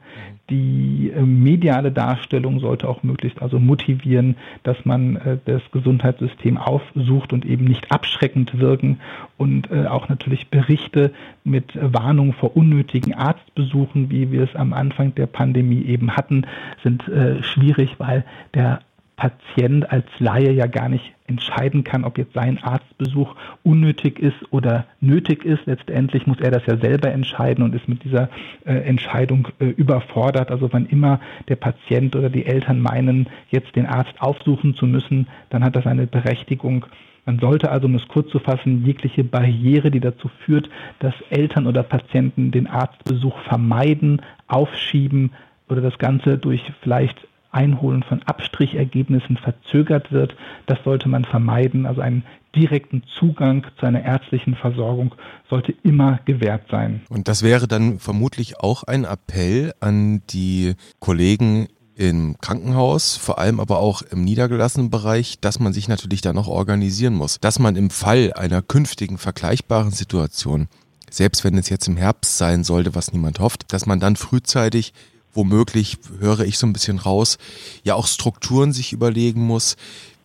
Die 0.51 1.11
äh, 1.15 1.23
mediale 1.23 1.91
Darstellung 1.91 2.61
sollte 2.61 2.89
auch 2.89 3.03
möglichst 3.03 3.41
also 3.41 3.59
motivieren, 3.59 4.37
dass 4.63 4.85
man 4.85 5.39
das 5.45 5.63
Gesundheitssystem 5.73 6.59
aufsucht 6.59 7.33
und 7.33 7.47
eben 7.47 7.65
nicht 7.65 7.91
abschreckend 7.93 8.59
wirken 8.59 9.01
und 9.37 9.71
auch 9.73 10.09
natürlich 10.09 10.49
Berichte 10.49 11.13
mit 11.45 11.73
Warnung 11.81 12.33
vor 12.33 12.57
unnötigen 12.57 13.15
Arztbesuchen, 13.15 14.11
wie 14.11 14.33
wir 14.33 14.43
es 14.43 14.55
am 14.55 14.73
Anfang 14.73 15.15
der 15.15 15.27
Pandemie 15.27 15.83
eben 15.85 16.17
hatten, 16.17 16.47
sind 16.83 17.05
schwierig, 17.43 17.97
weil 17.99 18.25
der 18.55 18.81
Patient 19.21 19.93
als 19.93 20.07
Laie 20.19 20.51
ja 20.51 20.67
gar 20.67 20.89
nicht 20.89 21.13
entscheiden 21.27 21.85
kann, 21.85 22.05
ob 22.05 22.17
jetzt 22.17 22.33
sein 22.33 22.59
Arztbesuch 22.63 23.37
unnötig 23.63 24.19
ist 24.19 24.51
oder 24.51 24.87
nötig 25.03 25.45
ist. 25.45 25.67
Letztendlich 25.67 26.27
muss 26.27 26.41
er 26.41 26.51
das 26.51 26.65
ja 26.65 26.79
selber 26.79 27.13
entscheiden 27.13 27.63
und 27.63 27.75
ist 27.75 27.87
mit 27.87 28.03
dieser 28.03 28.31
äh, 28.65 28.73
Entscheidung 28.77 29.49
äh, 29.59 29.67
überfordert. 29.67 30.51
Also 30.51 30.73
wann 30.73 30.87
immer 30.87 31.21
der 31.49 31.57
Patient 31.57 32.17
oder 32.17 32.31
die 32.31 32.47
Eltern 32.47 32.81
meinen, 32.81 33.29
jetzt 33.51 33.77
den 33.77 33.85
Arzt 33.85 34.15
aufsuchen 34.21 34.75
zu 34.75 34.87
müssen, 34.87 35.29
dann 35.51 35.63
hat 35.63 35.77
das 35.77 35.87
eine 35.87 36.07
Berechtigung. 36.07 36.87
Man 37.27 37.39
sollte 37.41 37.71
also, 37.71 37.89
um 37.89 37.97
es 37.97 38.09
kurz 38.09 38.31
zu 38.31 38.39
fassen, 38.39 38.87
jegliche 38.87 39.23
Barriere, 39.23 39.91
die 39.91 40.01
dazu 40.01 40.31
führt, 40.47 40.71
dass 41.01 41.15
Eltern 41.29 41.67
oder 41.67 41.83
Patienten 41.83 42.53
den 42.53 42.67
Arztbesuch 42.67 43.39
vermeiden, 43.41 44.23
aufschieben 44.49 45.33
oder 45.69 45.83
das 45.83 45.99
Ganze 45.99 46.39
durch 46.39 46.63
vielleicht 46.81 47.29
Einholen 47.53 48.03
von 48.03 48.23
Abstrichergebnissen 48.23 49.37
verzögert 49.37 50.13
wird. 50.13 50.37
Das 50.67 50.79
sollte 50.85 51.09
man 51.09 51.25
vermeiden. 51.25 51.87
Also 51.87 52.01
einen 52.01 52.25
direkten 52.55 53.03
Zugang 53.19 53.67
zu 53.79 53.87
einer 53.87 54.03
ärztlichen 54.03 54.55
Versorgung 54.55 55.15
sollte 55.49 55.75
immer 55.83 56.21
gewährt 56.25 56.65
sein. 56.71 57.03
Und 57.09 57.29
das 57.29 57.43
wäre 57.43 57.69
dann 57.69 57.99
vermutlich 57.99 58.61
auch 58.61 58.85
ein 58.85 59.05
Appell 59.05 59.73
an 59.81 60.23
die 60.31 60.75
Kollegen 60.99 61.69
im 62.01 62.37
Krankenhaus, 62.41 63.17
vor 63.17 63.39
allem 63.39 63.61
aber 63.61 63.79
auch 63.79 64.01
im 64.03 64.25
niedergelassenen 64.25 64.89
Bereich, 64.89 65.39
dass 65.41 65.61
man 65.61 65.75
sich 65.75 65.87
natürlich 65.87 66.23
da 66.23 66.33
noch 66.33 66.49
organisieren 66.49 67.15
muss. 67.15 67.39
Dass 67.41 67.59
man 67.59 67.77
im 67.77 67.91
Fall 67.91 68.33
einer 68.33 68.63
künftigen 68.63 69.19
vergleichbaren 69.19 69.91
Situation, 69.91 70.69
selbst 71.11 71.45
wenn 71.45 71.59
es 71.59 71.69
jetzt 71.69 71.89
im 71.89 71.99
Herbst 71.99 72.39
sein 72.39 72.65
sollte, 72.65 72.95
was 72.95 73.13
niemand 73.13 73.39
hofft, 73.39 73.73
dass 73.73 73.85
man 73.85 74.01
dann 74.01 74.17
frühzeitig 74.17 74.95
womöglich, 75.35 75.99
höre 76.19 76.41
ich 76.41 76.59
so 76.59 76.67
ein 76.67 76.73
bisschen 76.73 76.99
raus, 76.99 77.39
ja 77.85 77.95
auch 77.95 78.07
Strukturen 78.07 78.73
sich 78.73 78.93
überlegen 78.93 79.43
muss, 79.43 79.77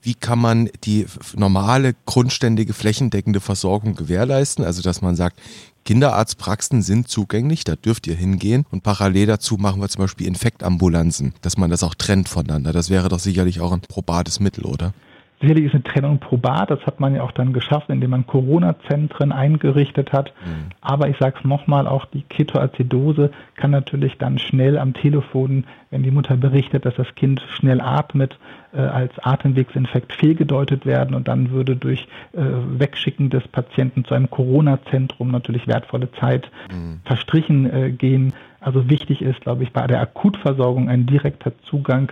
wie 0.01 0.13
kann 0.13 0.37
man 0.37 0.69
die 0.83 1.07
normale, 1.35 1.95
grundständige, 2.05 2.73
flächendeckende 2.73 3.39
Versorgung 3.39 3.95
gewährleisten? 3.95 4.63
Also, 4.63 4.83
dass 4.83 5.01
man 5.01 5.15
sagt, 5.15 5.39
Kinderarztpraxen 5.83 6.83
sind 6.83 7.07
zugänglich, 7.07 7.63
da 7.63 7.75
dürft 7.75 8.05
ihr 8.05 8.15
hingehen. 8.15 8.65
Und 8.69 8.83
parallel 8.83 9.25
dazu 9.25 9.57
machen 9.57 9.81
wir 9.81 9.89
zum 9.89 10.03
Beispiel 10.03 10.27
Infektambulanzen, 10.27 11.33
dass 11.41 11.57
man 11.57 11.71
das 11.71 11.81
auch 11.81 11.95
trennt 11.95 12.29
voneinander. 12.29 12.71
Das 12.71 12.91
wäre 12.91 13.09
doch 13.09 13.19
sicherlich 13.19 13.61
auch 13.61 13.71
ein 13.71 13.81
probates 13.81 14.39
Mittel, 14.39 14.65
oder? 14.65 14.93
Sicherlich 15.45 15.65
ist 15.65 15.75
eine 15.75 15.83
Trennung 15.83 16.17
probat, 16.17 16.71
das 16.71 16.83
hat 16.87 16.99
man 16.99 17.13
ja 17.13 17.21
auch 17.21 17.31
dann 17.31 17.53
geschafft, 17.53 17.89
indem 17.89 18.09
man 18.09 18.25
Corona-Zentren 18.25 19.31
eingerichtet 19.31 20.11
hat. 20.11 20.33
Mhm. 20.43 20.71
Aber 20.81 21.07
ich 21.07 21.17
sage 21.17 21.35
es 21.37 21.45
nochmal, 21.45 21.87
auch 21.87 22.05
die 22.05 22.23
Ketoazidose 22.23 23.29
kann 23.55 23.69
natürlich 23.69 24.17
dann 24.17 24.39
schnell 24.39 24.79
am 24.79 24.95
Telefon, 24.95 25.65
wenn 25.91 26.01
die 26.01 26.09
Mutter 26.09 26.35
berichtet, 26.35 26.85
dass 26.85 26.95
das 26.95 27.13
Kind 27.13 27.45
schnell 27.57 27.79
atmet, 27.79 28.39
äh, 28.73 28.79
als 28.79 29.11
Atemwegsinfekt 29.19 30.13
fehlgedeutet 30.13 30.87
werden 30.87 31.13
und 31.15 31.27
dann 31.27 31.51
würde 31.51 31.75
durch 31.75 32.07
äh, 32.33 32.41
Wegschicken 32.41 33.29
des 33.29 33.47
Patienten 33.47 34.03
zu 34.03 34.15
einem 34.15 34.31
Corona-Zentrum 34.31 35.29
natürlich 35.29 35.67
wertvolle 35.67 36.11
Zeit 36.13 36.49
mhm. 36.71 37.01
verstrichen 37.05 37.71
äh, 37.71 37.91
gehen. 37.91 38.33
Also 38.59 38.89
wichtig 38.89 39.21
ist, 39.21 39.41
glaube 39.41 39.61
ich, 39.61 39.73
bei 39.73 39.85
der 39.85 40.01
Akutversorgung 40.01 40.89
ein 40.89 41.05
direkter 41.05 41.51
Zugang 41.69 42.11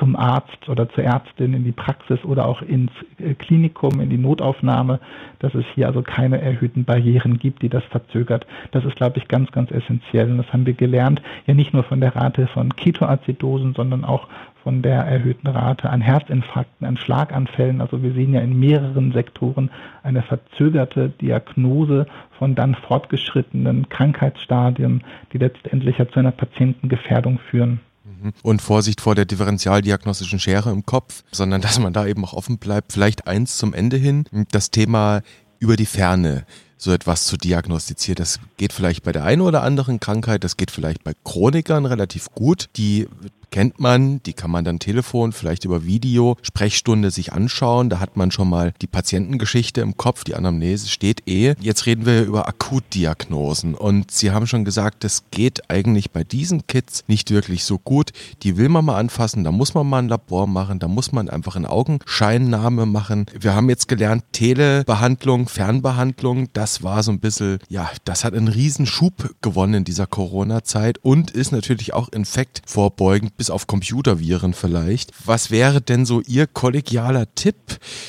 zum 0.00 0.16
Arzt 0.16 0.68
oder 0.68 0.88
zur 0.88 1.04
Ärztin 1.04 1.52
in 1.52 1.62
die 1.62 1.72
Praxis 1.72 2.24
oder 2.24 2.46
auch 2.46 2.62
ins 2.62 2.90
äh, 3.18 3.34
Klinikum, 3.34 4.00
in 4.00 4.08
die 4.08 4.18
Notaufnahme, 4.18 4.98
dass 5.38 5.54
es 5.54 5.64
hier 5.74 5.86
also 5.86 6.02
keine 6.02 6.40
erhöhten 6.40 6.84
Barrieren 6.84 7.38
gibt, 7.38 7.62
die 7.62 7.68
das 7.68 7.84
verzögert. 7.84 8.46
Das 8.72 8.84
ist, 8.84 8.96
glaube 8.96 9.18
ich, 9.18 9.28
ganz, 9.28 9.52
ganz 9.52 9.70
essentiell. 9.70 10.30
Und 10.30 10.38
das 10.38 10.52
haben 10.52 10.66
wir 10.66 10.72
gelernt, 10.72 11.22
ja 11.46 11.54
nicht 11.54 11.74
nur 11.74 11.84
von 11.84 12.00
der 12.00 12.16
Rate 12.16 12.46
von 12.48 12.74
Ketoazidosen, 12.74 13.74
sondern 13.74 14.04
auch 14.04 14.26
von 14.62 14.82
der 14.82 15.02
erhöhten 15.02 15.46
Rate 15.46 15.90
an 15.90 16.00
Herzinfarkten, 16.00 16.86
an 16.86 16.96
Schlaganfällen. 16.96 17.80
Also 17.80 18.02
wir 18.02 18.12
sehen 18.12 18.32
ja 18.32 18.40
in 18.40 18.58
mehreren 18.58 19.12
Sektoren 19.12 19.70
eine 20.02 20.22
verzögerte 20.22 21.10
Diagnose 21.10 22.06
von 22.38 22.54
dann 22.54 22.74
fortgeschrittenen 22.74 23.88
Krankheitsstadien, 23.90 25.04
die 25.32 25.38
letztendlich 25.38 25.98
ja 25.98 26.08
zu 26.08 26.20
einer 26.20 26.32
Patientengefährdung 26.32 27.38
führen. 27.38 27.80
Mhm. 28.22 28.32
Und 28.42 28.62
Vorsicht 28.62 29.00
vor 29.00 29.14
der 29.14 29.24
differentialdiagnostischen 29.24 30.38
Schere 30.38 30.70
im 30.70 30.84
Kopf, 30.84 31.22
sondern 31.32 31.60
dass 31.60 31.78
man 31.78 31.92
da 31.92 32.06
eben 32.06 32.24
auch 32.24 32.34
offen 32.34 32.58
bleibt. 32.58 32.92
Vielleicht 32.92 33.26
eins 33.26 33.56
zum 33.56 33.74
Ende 33.74 33.96
hin, 33.96 34.24
das 34.50 34.70
Thema 34.70 35.22
über 35.58 35.76
die 35.76 35.86
Ferne 35.86 36.46
so 36.76 36.92
etwas 36.92 37.26
zu 37.26 37.36
diagnostizieren. 37.36 38.16
Das 38.16 38.40
geht 38.56 38.72
vielleicht 38.72 39.02
bei 39.02 39.12
der 39.12 39.24
einen 39.24 39.42
oder 39.42 39.62
anderen 39.62 40.00
Krankheit, 40.00 40.44
das 40.44 40.56
geht 40.56 40.70
vielleicht 40.70 41.04
bei 41.04 41.12
Chronikern 41.24 41.84
relativ 41.84 42.30
gut. 42.34 42.70
Die 42.76 43.06
kennt 43.50 43.80
man, 43.80 44.22
die 44.24 44.32
kann 44.32 44.50
man 44.50 44.64
dann 44.64 44.78
Telefon, 44.78 45.32
vielleicht 45.32 45.64
über 45.64 45.84
Video, 45.84 46.36
Sprechstunde 46.42 47.10
sich 47.10 47.32
anschauen. 47.32 47.90
Da 47.90 48.00
hat 48.00 48.16
man 48.16 48.30
schon 48.30 48.48
mal 48.48 48.72
die 48.80 48.86
Patientengeschichte 48.86 49.80
im 49.80 49.96
Kopf, 49.96 50.24
die 50.24 50.34
Anamnese 50.34 50.88
steht 50.88 51.28
eh. 51.28 51.54
Jetzt 51.60 51.86
reden 51.86 52.06
wir 52.06 52.22
über 52.22 52.48
Akutdiagnosen 52.48 53.74
und 53.74 54.10
Sie 54.10 54.30
haben 54.30 54.46
schon 54.46 54.64
gesagt, 54.64 55.04
das 55.04 55.24
geht 55.30 55.70
eigentlich 55.70 56.10
bei 56.10 56.24
diesen 56.24 56.66
Kids 56.66 57.04
nicht 57.06 57.30
wirklich 57.30 57.64
so 57.64 57.78
gut. 57.78 58.10
Die 58.42 58.56
will 58.56 58.68
man 58.68 58.84
mal 58.84 58.98
anfassen, 58.98 59.44
da 59.44 59.52
muss 59.52 59.74
man 59.74 59.86
mal 59.86 59.98
ein 59.98 60.08
Labor 60.08 60.46
machen, 60.46 60.78
da 60.78 60.88
muss 60.88 61.12
man 61.12 61.28
einfach 61.28 61.56
eine 61.56 61.70
Augenscheinnahme 61.70 62.86
machen. 62.86 63.26
Wir 63.38 63.54
haben 63.54 63.68
jetzt 63.68 63.88
gelernt, 63.88 64.24
Telebehandlung, 64.32 65.48
Fernbehandlung, 65.48 66.48
das 66.52 66.82
war 66.82 67.02
so 67.02 67.10
ein 67.10 67.20
bisschen, 67.20 67.58
ja, 67.68 67.90
das 68.04 68.24
hat 68.24 68.34
einen 68.34 68.48
riesen 68.48 68.86
Schub 68.86 69.34
gewonnen 69.42 69.74
in 69.74 69.84
dieser 69.84 70.06
Corona-Zeit 70.06 70.98
und 71.02 71.30
ist 71.30 71.52
natürlich 71.52 71.94
auch 71.94 72.08
infektvorbeugend 72.08 73.36
bis 73.40 73.48
auf 73.48 73.66
Computerviren 73.66 74.52
vielleicht. 74.52 75.14
Was 75.24 75.50
wäre 75.50 75.80
denn 75.80 76.04
so 76.04 76.20
Ihr 76.20 76.46
kollegialer 76.46 77.34
Tipp 77.34 77.56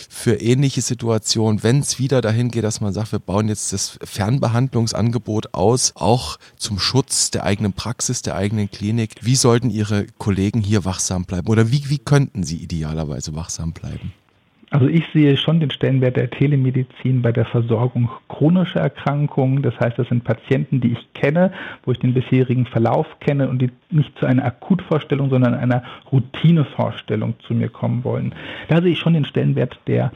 für 0.09 0.33
ähnliche 0.41 0.81
Situationen, 0.81 1.63
wenn 1.63 1.79
es 1.79 1.99
wieder 1.99 2.19
dahin 2.19 2.51
geht, 2.51 2.65
dass 2.65 2.81
man 2.81 2.91
sagt, 2.91 3.13
wir 3.13 3.19
bauen 3.19 3.47
jetzt 3.47 3.71
das 3.71 3.97
Fernbehandlungsangebot 4.03 5.53
aus, 5.53 5.93
auch 5.95 6.37
zum 6.57 6.79
Schutz 6.79 7.31
der 7.31 7.45
eigenen 7.45 7.71
Praxis, 7.71 8.23
der 8.23 8.35
eigenen 8.35 8.69
Klinik? 8.69 9.15
Wie 9.21 9.37
sollten 9.37 9.69
Ihre 9.69 10.05
Kollegen 10.17 10.59
hier 10.59 10.83
wachsam 10.83 11.23
bleiben 11.23 11.47
oder 11.47 11.71
wie, 11.71 11.89
wie 11.89 11.99
könnten 11.99 12.43
sie 12.43 12.57
idealerweise 12.57 13.33
wachsam 13.33 13.71
bleiben? 13.71 14.11
Also 14.71 14.87
ich 14.87 15.05
sehe 15.13 15.35
schon 15.35 15.59
den 15.59 15.69
Stellenwert 15.69 16.15
der 16.15 16.29
Telemedizin 16.29 17.21
bei 17.21 17.33
der 17.33 17.43
Versorgung 17.43 18.09
chronischer 18.29 18.79
Erkrankungen. 18.79 19.61
Das 19.61 19.77
heißt, 19.77 19.99
das 19.99 20.07
sind 20.07 20.23
Patienten, 20.23 20.79
die 20.79 20.93
ich 20.93 21.13
kenne, 21.13 21.51
wo 21.83 21.91
ich 21.91 21.99
den 21.99 22.13
bisherigen 22.13 22.65
Verlauf 22.65 23.05
kenne 23.19 23.49
und 23.49 23.61
die 23.61 23.69
nicht 23.89 24.17
zu 24.17 24.25
einer 24.25 24.45
Akutvorstellung, 24.45 25.29
sondern 25.29 25.55
einer 25.55 25.83
Routinevorstellung 26.09 27.35
zu 27.45 27.53
mir 27.53 27.67
kommen 27.67 28.05
wollen. 28.05 28.33
Da 28.69 28.81
sehe 28.81 28.93
ich 28.93 28.99
schon 28.99 29.13
den 29.13 29.25
Stellenwert 29.25 29.77
der 29.87 30.13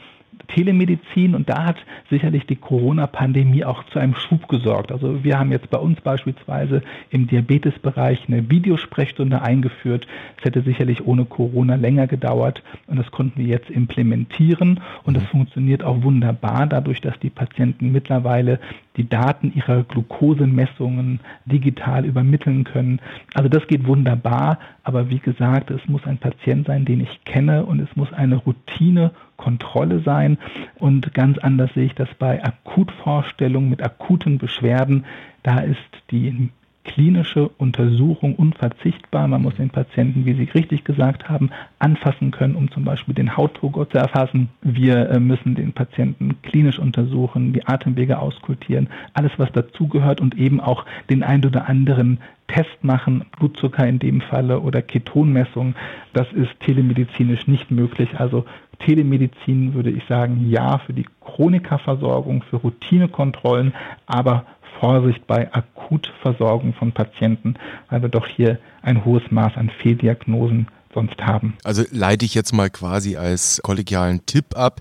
Telemedizin 0.48 1.34
und 1.34 1.48
da 1.48 1.64
hat 1.64 1.76
sicherlich 2.10 2.46
die 2.46 2.56
Corona-Pandemie 2.56 3.64
auch 3.64 3.84
zu 3.86 3.98
einem 3.98 4.14
Schub 4.14 4.48
gesorgt. 4.48 4.92
Also 4.92 5.24
wir 5.24 5.38
haben 5.38 5.52
jetzt 5.52 5.70
bei 5.70 5.78
uns 5.78 6.00
beispielsweise 6.00 6.82
im 7.10 7.26
Diabetesbereich 7.26 8.24
eine 8.28 8.48
Videosprechstunde 8.50 9.42
eingeführt. 9.42 10.06
Es 10.38 10.44
hätte 10.44 10.62
sicherlich 10.62 11.06
ohne 11.06 11.24
Corona 11.24 11.74
länger 11.74 12.06
gedauert 12.06 12.62
und 12.86 12.98
das 12.98 13.10
konnten 13.10 13.40
wir 13.40 13.46
jetzt 13.46 13.70
implementieren 13.70 14.80
und 15.04 15.16
das 15.16 15.24
funktioniert 15.24 15.84
auch 15.84 16.02
wunderbar 16.02 16.66
dadurch, 16.66 17.00
dass 17.00 17.18
die 17.18 17.30
Patienten 17.30 17.92
mittlerweile 17.92 18.60
die 18.96 19.08
Daten 19.08 19.52
ihrer 19.54 19.82
Glukosemessungen 19.84 21.20
digital 21.44 22.04
übermitteln 22.04 22.64
können. 22.64 23.00
Also 23.34 23.48
das 23.48 23.66
geht 23.66 23.86
wunderbar, 23.86 24.58
aber 24.82 25.10
wie 25.10 25.18
gesagt, 25.18 25.70
es 25.70 25.86
muss 25.86 26.04
ein 26.06 26.18
Patient 26.18 26.66
sein, 26.66 26.84
den 26.84 27.00
ich 27.00 27.24
kenne 27.24 27.66
und 27.66 27.80
es 27.80 27.94
muss 27.96 28.12
eine 28.12 28.36
Routinekontrolle 28.36 30.00
sein. 30.00 30.38
Und 30.78 31.12
ganz 31.14 31.38
anders 31.38 31.72
sehe 31.74 31.86
ich 31.86 31.94
das 31.94 32.08
bei 32.18 32.42
Akutvorstellungen 32.42 33.70
mit 33.70 33.82
akuten 33.82 34.38
Beschwerden. 34.38 35.04
Da 35.42 35.58
ist 35.60 35.78
die 36.10 36.50
klinische 36.86 37.48
Untersuchung 37.48 38.36
unverzichtbar. 38.36 39.26
Man 39.26 39.42
muss 39.42 39.56
den 39.56 39.70
Patienten, 39.70 40.24
wie 40.24 40.34
Sie 40.34 40.44
richtig 40.44 40.84
gesagt 40.84 41.28
haben, 41.28 41.50
anfassen 41.80 42.30
können, 42.30 42.54
um 42.54 42.70
zum 42.70 42.84
Beispiel 42.84 43.14
den 43.14 43.36
Hautdruck 43.36 43.90
zu 43.90 43.98
erfassen. 43.98 44.48
Wir 44.62 45.10
äh, 45.10 45.20
müssen 45.20 45.56
den 45.56 45.72
Patienten 45.72 46.40
klinisch 46.42 46.78
untersuchen, 46.78 47.52
die 47.52 47.66
Atemwege 47.66 48.18
auskultieren, 48.18 48.88
alles 49.14 49.32
was 49.36 49.50
dazugehört 49.52 50.20
und 50.20 50.36
eben 50.36 50.60
auch 50.60 50.86
den 51.10 51.22
ein 51.22 51.44
oder 51.44 51.68
anderen 51.68 52.18
Test 52.46 52.82
machen, 52.82 53.24
Blutzucker 53.36 53.86
in 53.88 53.98
dem 53.98 54.20
Falle 54.20 54.60
oder 54.60 54.80
Ketonmessung. 54.80 55.74
Das 56.12 56.32
ist 56.32 56.60
telemedizinisch 56.60 57.48
nicht 57.48 57.72
möglich. 57.72 58.10
Also 58.18 58.44
Telemedizin 58.78 59.74
würde 59.74 59.90
ich 59.90 60.04
sagen, 60.04 60.48
ja 60.48 60.78
für 60.78 60.92
die 60.92 61.06
Chronikerversorgung, 61.20 62.42
für 62.42 62.56
Routinekontrollen, 62.56 63.74
aber 64.06 64.44
Vorsicht 64.80 65.26
bei 65.26 65.52
Akutversorgung 65.52 66.74
von 66.74 66.92
Patienten, 66.92 67.54
weil 67.90 68.02
wir 68.02 68.08
doch 68.08 68.26
hier 68.26 68.58
ein 68.82 69.04
hohes 69.04 69.22
Maß 69.30 69.56
an 69.56 69.70
Fehldiagnosen 69.82 70.68
sonst 70.94 71.20
haben. 71.20 71.54
Also 71.64 71.84
leite 71.90 72.24
ich 72.24 72.34
jetzt 72.34 72.52
mal 72.52 72.70
quasi 72.70 73.16
als 73.16 73.60
kollegialen 73.62 74.24
Tipp 74.26 74.56
ab. 74.56 74.80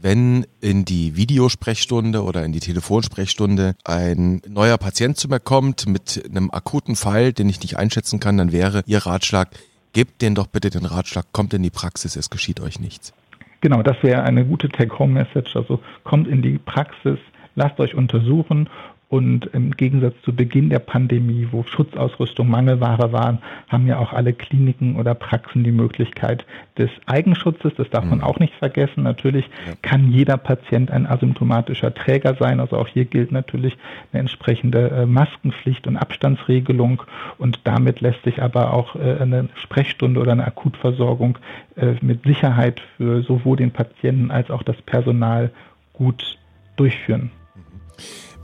Wenn 0.00 0.46
in 0.60 0.84
die 0.84 1.16
Videosprechstunde 1.16 2.22
oder 2.22 2.44
in 2.44 2.52
die 2.52 2.60
Telefonsprechstunde 2.60 3.74
ein 3.84 4.40
neuer 4.48 4.78
Patient 4.78 5.16
zu 5.16 5.28
mir 5.28 5.40
kommt 5.40 5.88
mit 5.88 6.22
einem 6.30 6.52
akuten 6.52 6.94
Fall, 6.94 7.32
den 7.32 7.48
ich 7.48 7.60
nicht 7.60 7.76
einschätzen 7.76 8.20
kann, 8.20 8.38
dann 8.38 8.52
wäre 8.52 8.84
Ihr 8.86 9.04
Ratschlag, 9.04 9.48
gebt 9.92 10.22
den 10.22 10.36
doch 10.36 10.46
bitte 10.46 10.70
den 10.70 10.84
Ratschlag, 10.84 11.26
kommt 11.32 11.52
in 11.52 11.64
die 11.64 11.70
Praxis, 11.70 12.14
es 12.14 12.30
geschieht 12.30 12.60
euch 12.60 12.78
nichts. 12.78 13.12
Genau, 13.60 13.82
das 13.82 13.96
wäre 14.02 14.22
eine 14.22 14.44
gute 14.44 14.68
Take-Home-Message. 14.68 15.56
Also 15.56 15.80
kommt 16.04 16.28
in 16.28 16.42
die 16.42 16.58
Praxis, 16.58 17.18
lasst 17.56 17.80
euch 17.80 17.96
untersuchen 17.96 18.68
und 19.10 19.46
im 19.54 19.70
Gegensatz 19.70 20.14
zu 20.22 20.34
Beginn 20.34 20.68
der 20.68 20.80
Pandemie, 20.80 21.48
wo 21.50 21.62
Schutzausrüstung 21.62 22.48
Mangelware 22.48 23.10
waren, 23.10 23.38
haben 23.68 23.86
ja 23.86 23.98
auch 23.98 24.12
alle 24.12 24.34
Kliniken 24.34 24.96
oder 24.96 25.14
Praxen 25.14 25.64
die 25.64 25.72
Möglichkeit 25.72 26.44
des 26.76 26.90
Eigenschutzes. 27.06 27.72
Das 27.76 27.88
darf 27.88 28.04
man 28.04 28.18
mhm. 28.18 28.24
auch 28.24 28.38
nicht 28.38 28.52
vergessen. 28.54 29.04
Natürlich 29.04 29.48
kann 29.80 30.10
jeder 30.12 30.36
Patient 30.36 30.90
ein 30.90 31.06
asymptomatischer 31.06 31.94
Träger 31.94 32.36
sein. 32.38 32.60
Also 32.60 32.76
auch 32.76 32.86
hier 32.86 33.06
gilt 33.06 33.32
natürlich 33.32 33.78
eine 34.12 34.20
entsprechende 34.20 34.90
äh, 34.90 35.06
Maskenpflicht 35.06 35.86
und 35.86 35.96
Abstandsregelung. 35.96 37.02
Und 37.38 37.60
damit 37.64 38.02
lässt 38.02 38.22
sich 38.24 38.42
aber 38.42 38.74
auch 38.74 38.94
äh, 38.94 39.16
eine 39.20 39.48
Sprechstunde 39.54 40.20
oder 40.20 40.32
eine 40.32 40.46
Akutversorgung 40.46 41.38
äh, 41.76 41.94
mit 42.02 42.24
Sicherheit 42.24 42.82
für 42.98 43.22
sowohl 43.22 43.56
den 43.56 43.70
Patienten 43.70 44.30
als 44.30 44.50
auch 44.50 44.62
das 44.62 44.76
Personal 44.82 45.50
gut 45.94 46.36
durchführen. 46.76 47.30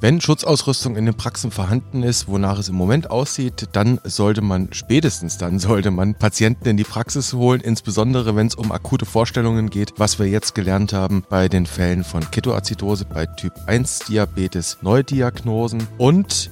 Wenn 0.00 0.20
Schutzausrüstung 0.20 0.96
in 0.96 1.07
den 1.07 1.14
Praxen 1.14 1.50
vorhanden 1.50 2.02
ist, 2.02 2.28
wonach 2.28 2.59
es 2.59 2.68
im 2.68 2.74
Moment 2.74 3.11
aussieht, 3.11 3.68
dann 3.72 4.00
sollte 4.04 4.42
man 4.42 4.68
spätestens 4.72 5.38
dann 5.38 5.59
sollte 5.59 5.90
man 5.90 6.14
Patienten 6.14 6.68
in 6.68 6.76
die 6.76 6.85
Praxis 6.85 7.33
holen, 7.33 7.61
insbesondere 7.61 8.37
wenn 8.37 8.48
es 8.48 8.54
um 8.54 8.72
akute 8.72 9.07
Vorstellungen 9.07 9.70
geht, 9.70 9.94
was 9.96 10.18
wir 10.18 10.26
jetzt 10.26 10.54
gelernt 10.54 10.92
haben 10.92 11.24
bei 11.28 11.48
den 11.48 11.64
Fällen 11.64 12.04
von 12.04 12.30
Ketoazidose, 12.30 13.07
bei 13.07 13.26
Typ 13.26 13.52
1 13.66 14.00
Diabetes, 14.00 14.78
Neudiagnosen 14.83 15.87
und 15.96 16.50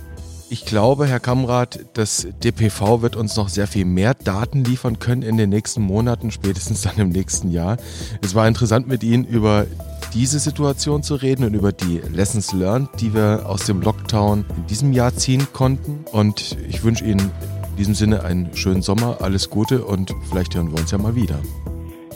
ich 0.52 0.66
glaube, 0.66 1.06
Herr 1.06 1.18
Kamrat, 1.18 1.80
das 1.94 2.28
DPV 2.44 3.00
wird 3.00 3.16
uns 3.16 3.36
noch 3.36 3.48
sehr 3.48 3.66
viel 3.66 3.86
mehr 3.86 4.12
Daten 4.12 4.64
liefern 4.64 4.98
können 4.98 5.22
in 5.22 5.38
den 5.38 5.48
nächsten 5.48 5.80
Monaten, 5.80 6.30
spätestens 6.30 6.82
dann 6.82 6.96
im 6.98 7.08
nächsten 7.08 7.50
Jahr. 7.50 7.78
Es 8.20 8.34
war 8.34 8.46
interessant 8.46 8.86
mit 8.86 9.02
Ihnen 9.02 9.24
über 9.24 9.66
diese 10.14 10.38
Situation 10.38 11.02
zu 11.02 11.14
reden 11.14 11.44
und 11.44 11.54
über 11.54 11.72
die 11.72 12.00
Lessons 12.12 12.52
learned, 12.52 12.88
die 13.00 13.14
wir 13.14 13.44
aus 13.46 13.64
dem 13.64 13.80
Lockdown 13.80 14.44
in 14.56 14.66
diesem 14.66 14.92
Jahr 14.92 15.14
ziehen 15.14 15.46
konnten. 15.52 16.04
Und 16.12 16.56
ich 16.68 16.84
wünsche 16.84 17.04
Ihnen 17.04 17.30
in 17.70 17.76
diesem 17.76 17.94
Sinne 17.94 18.22
einen 18.22 18.54
schönen 18.54 18.82
Sommer, 18.82 19.18
alles 19.20 19.48
Gute 19.50 19.84
und 19.84 20.14
vielleicht 20.28 20.54
hören 20.54 20.70
wir 20.70 20.78
uns 20.78 20.90
ja 20.90 20.98
mal 20.98 21.14
wieder. 21.14 21.38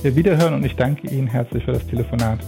Wir 0.02 0.14
wiederhören 0.14 0.54
und 0.54 0.64
ich 0.64 0.76
danke 0.76 1.08
Ihnen 1.08 1.26
herzlich 1.26 1.64
für 1.64 1.72
das 1.72 1.86
Telefonat. 1.86 2.38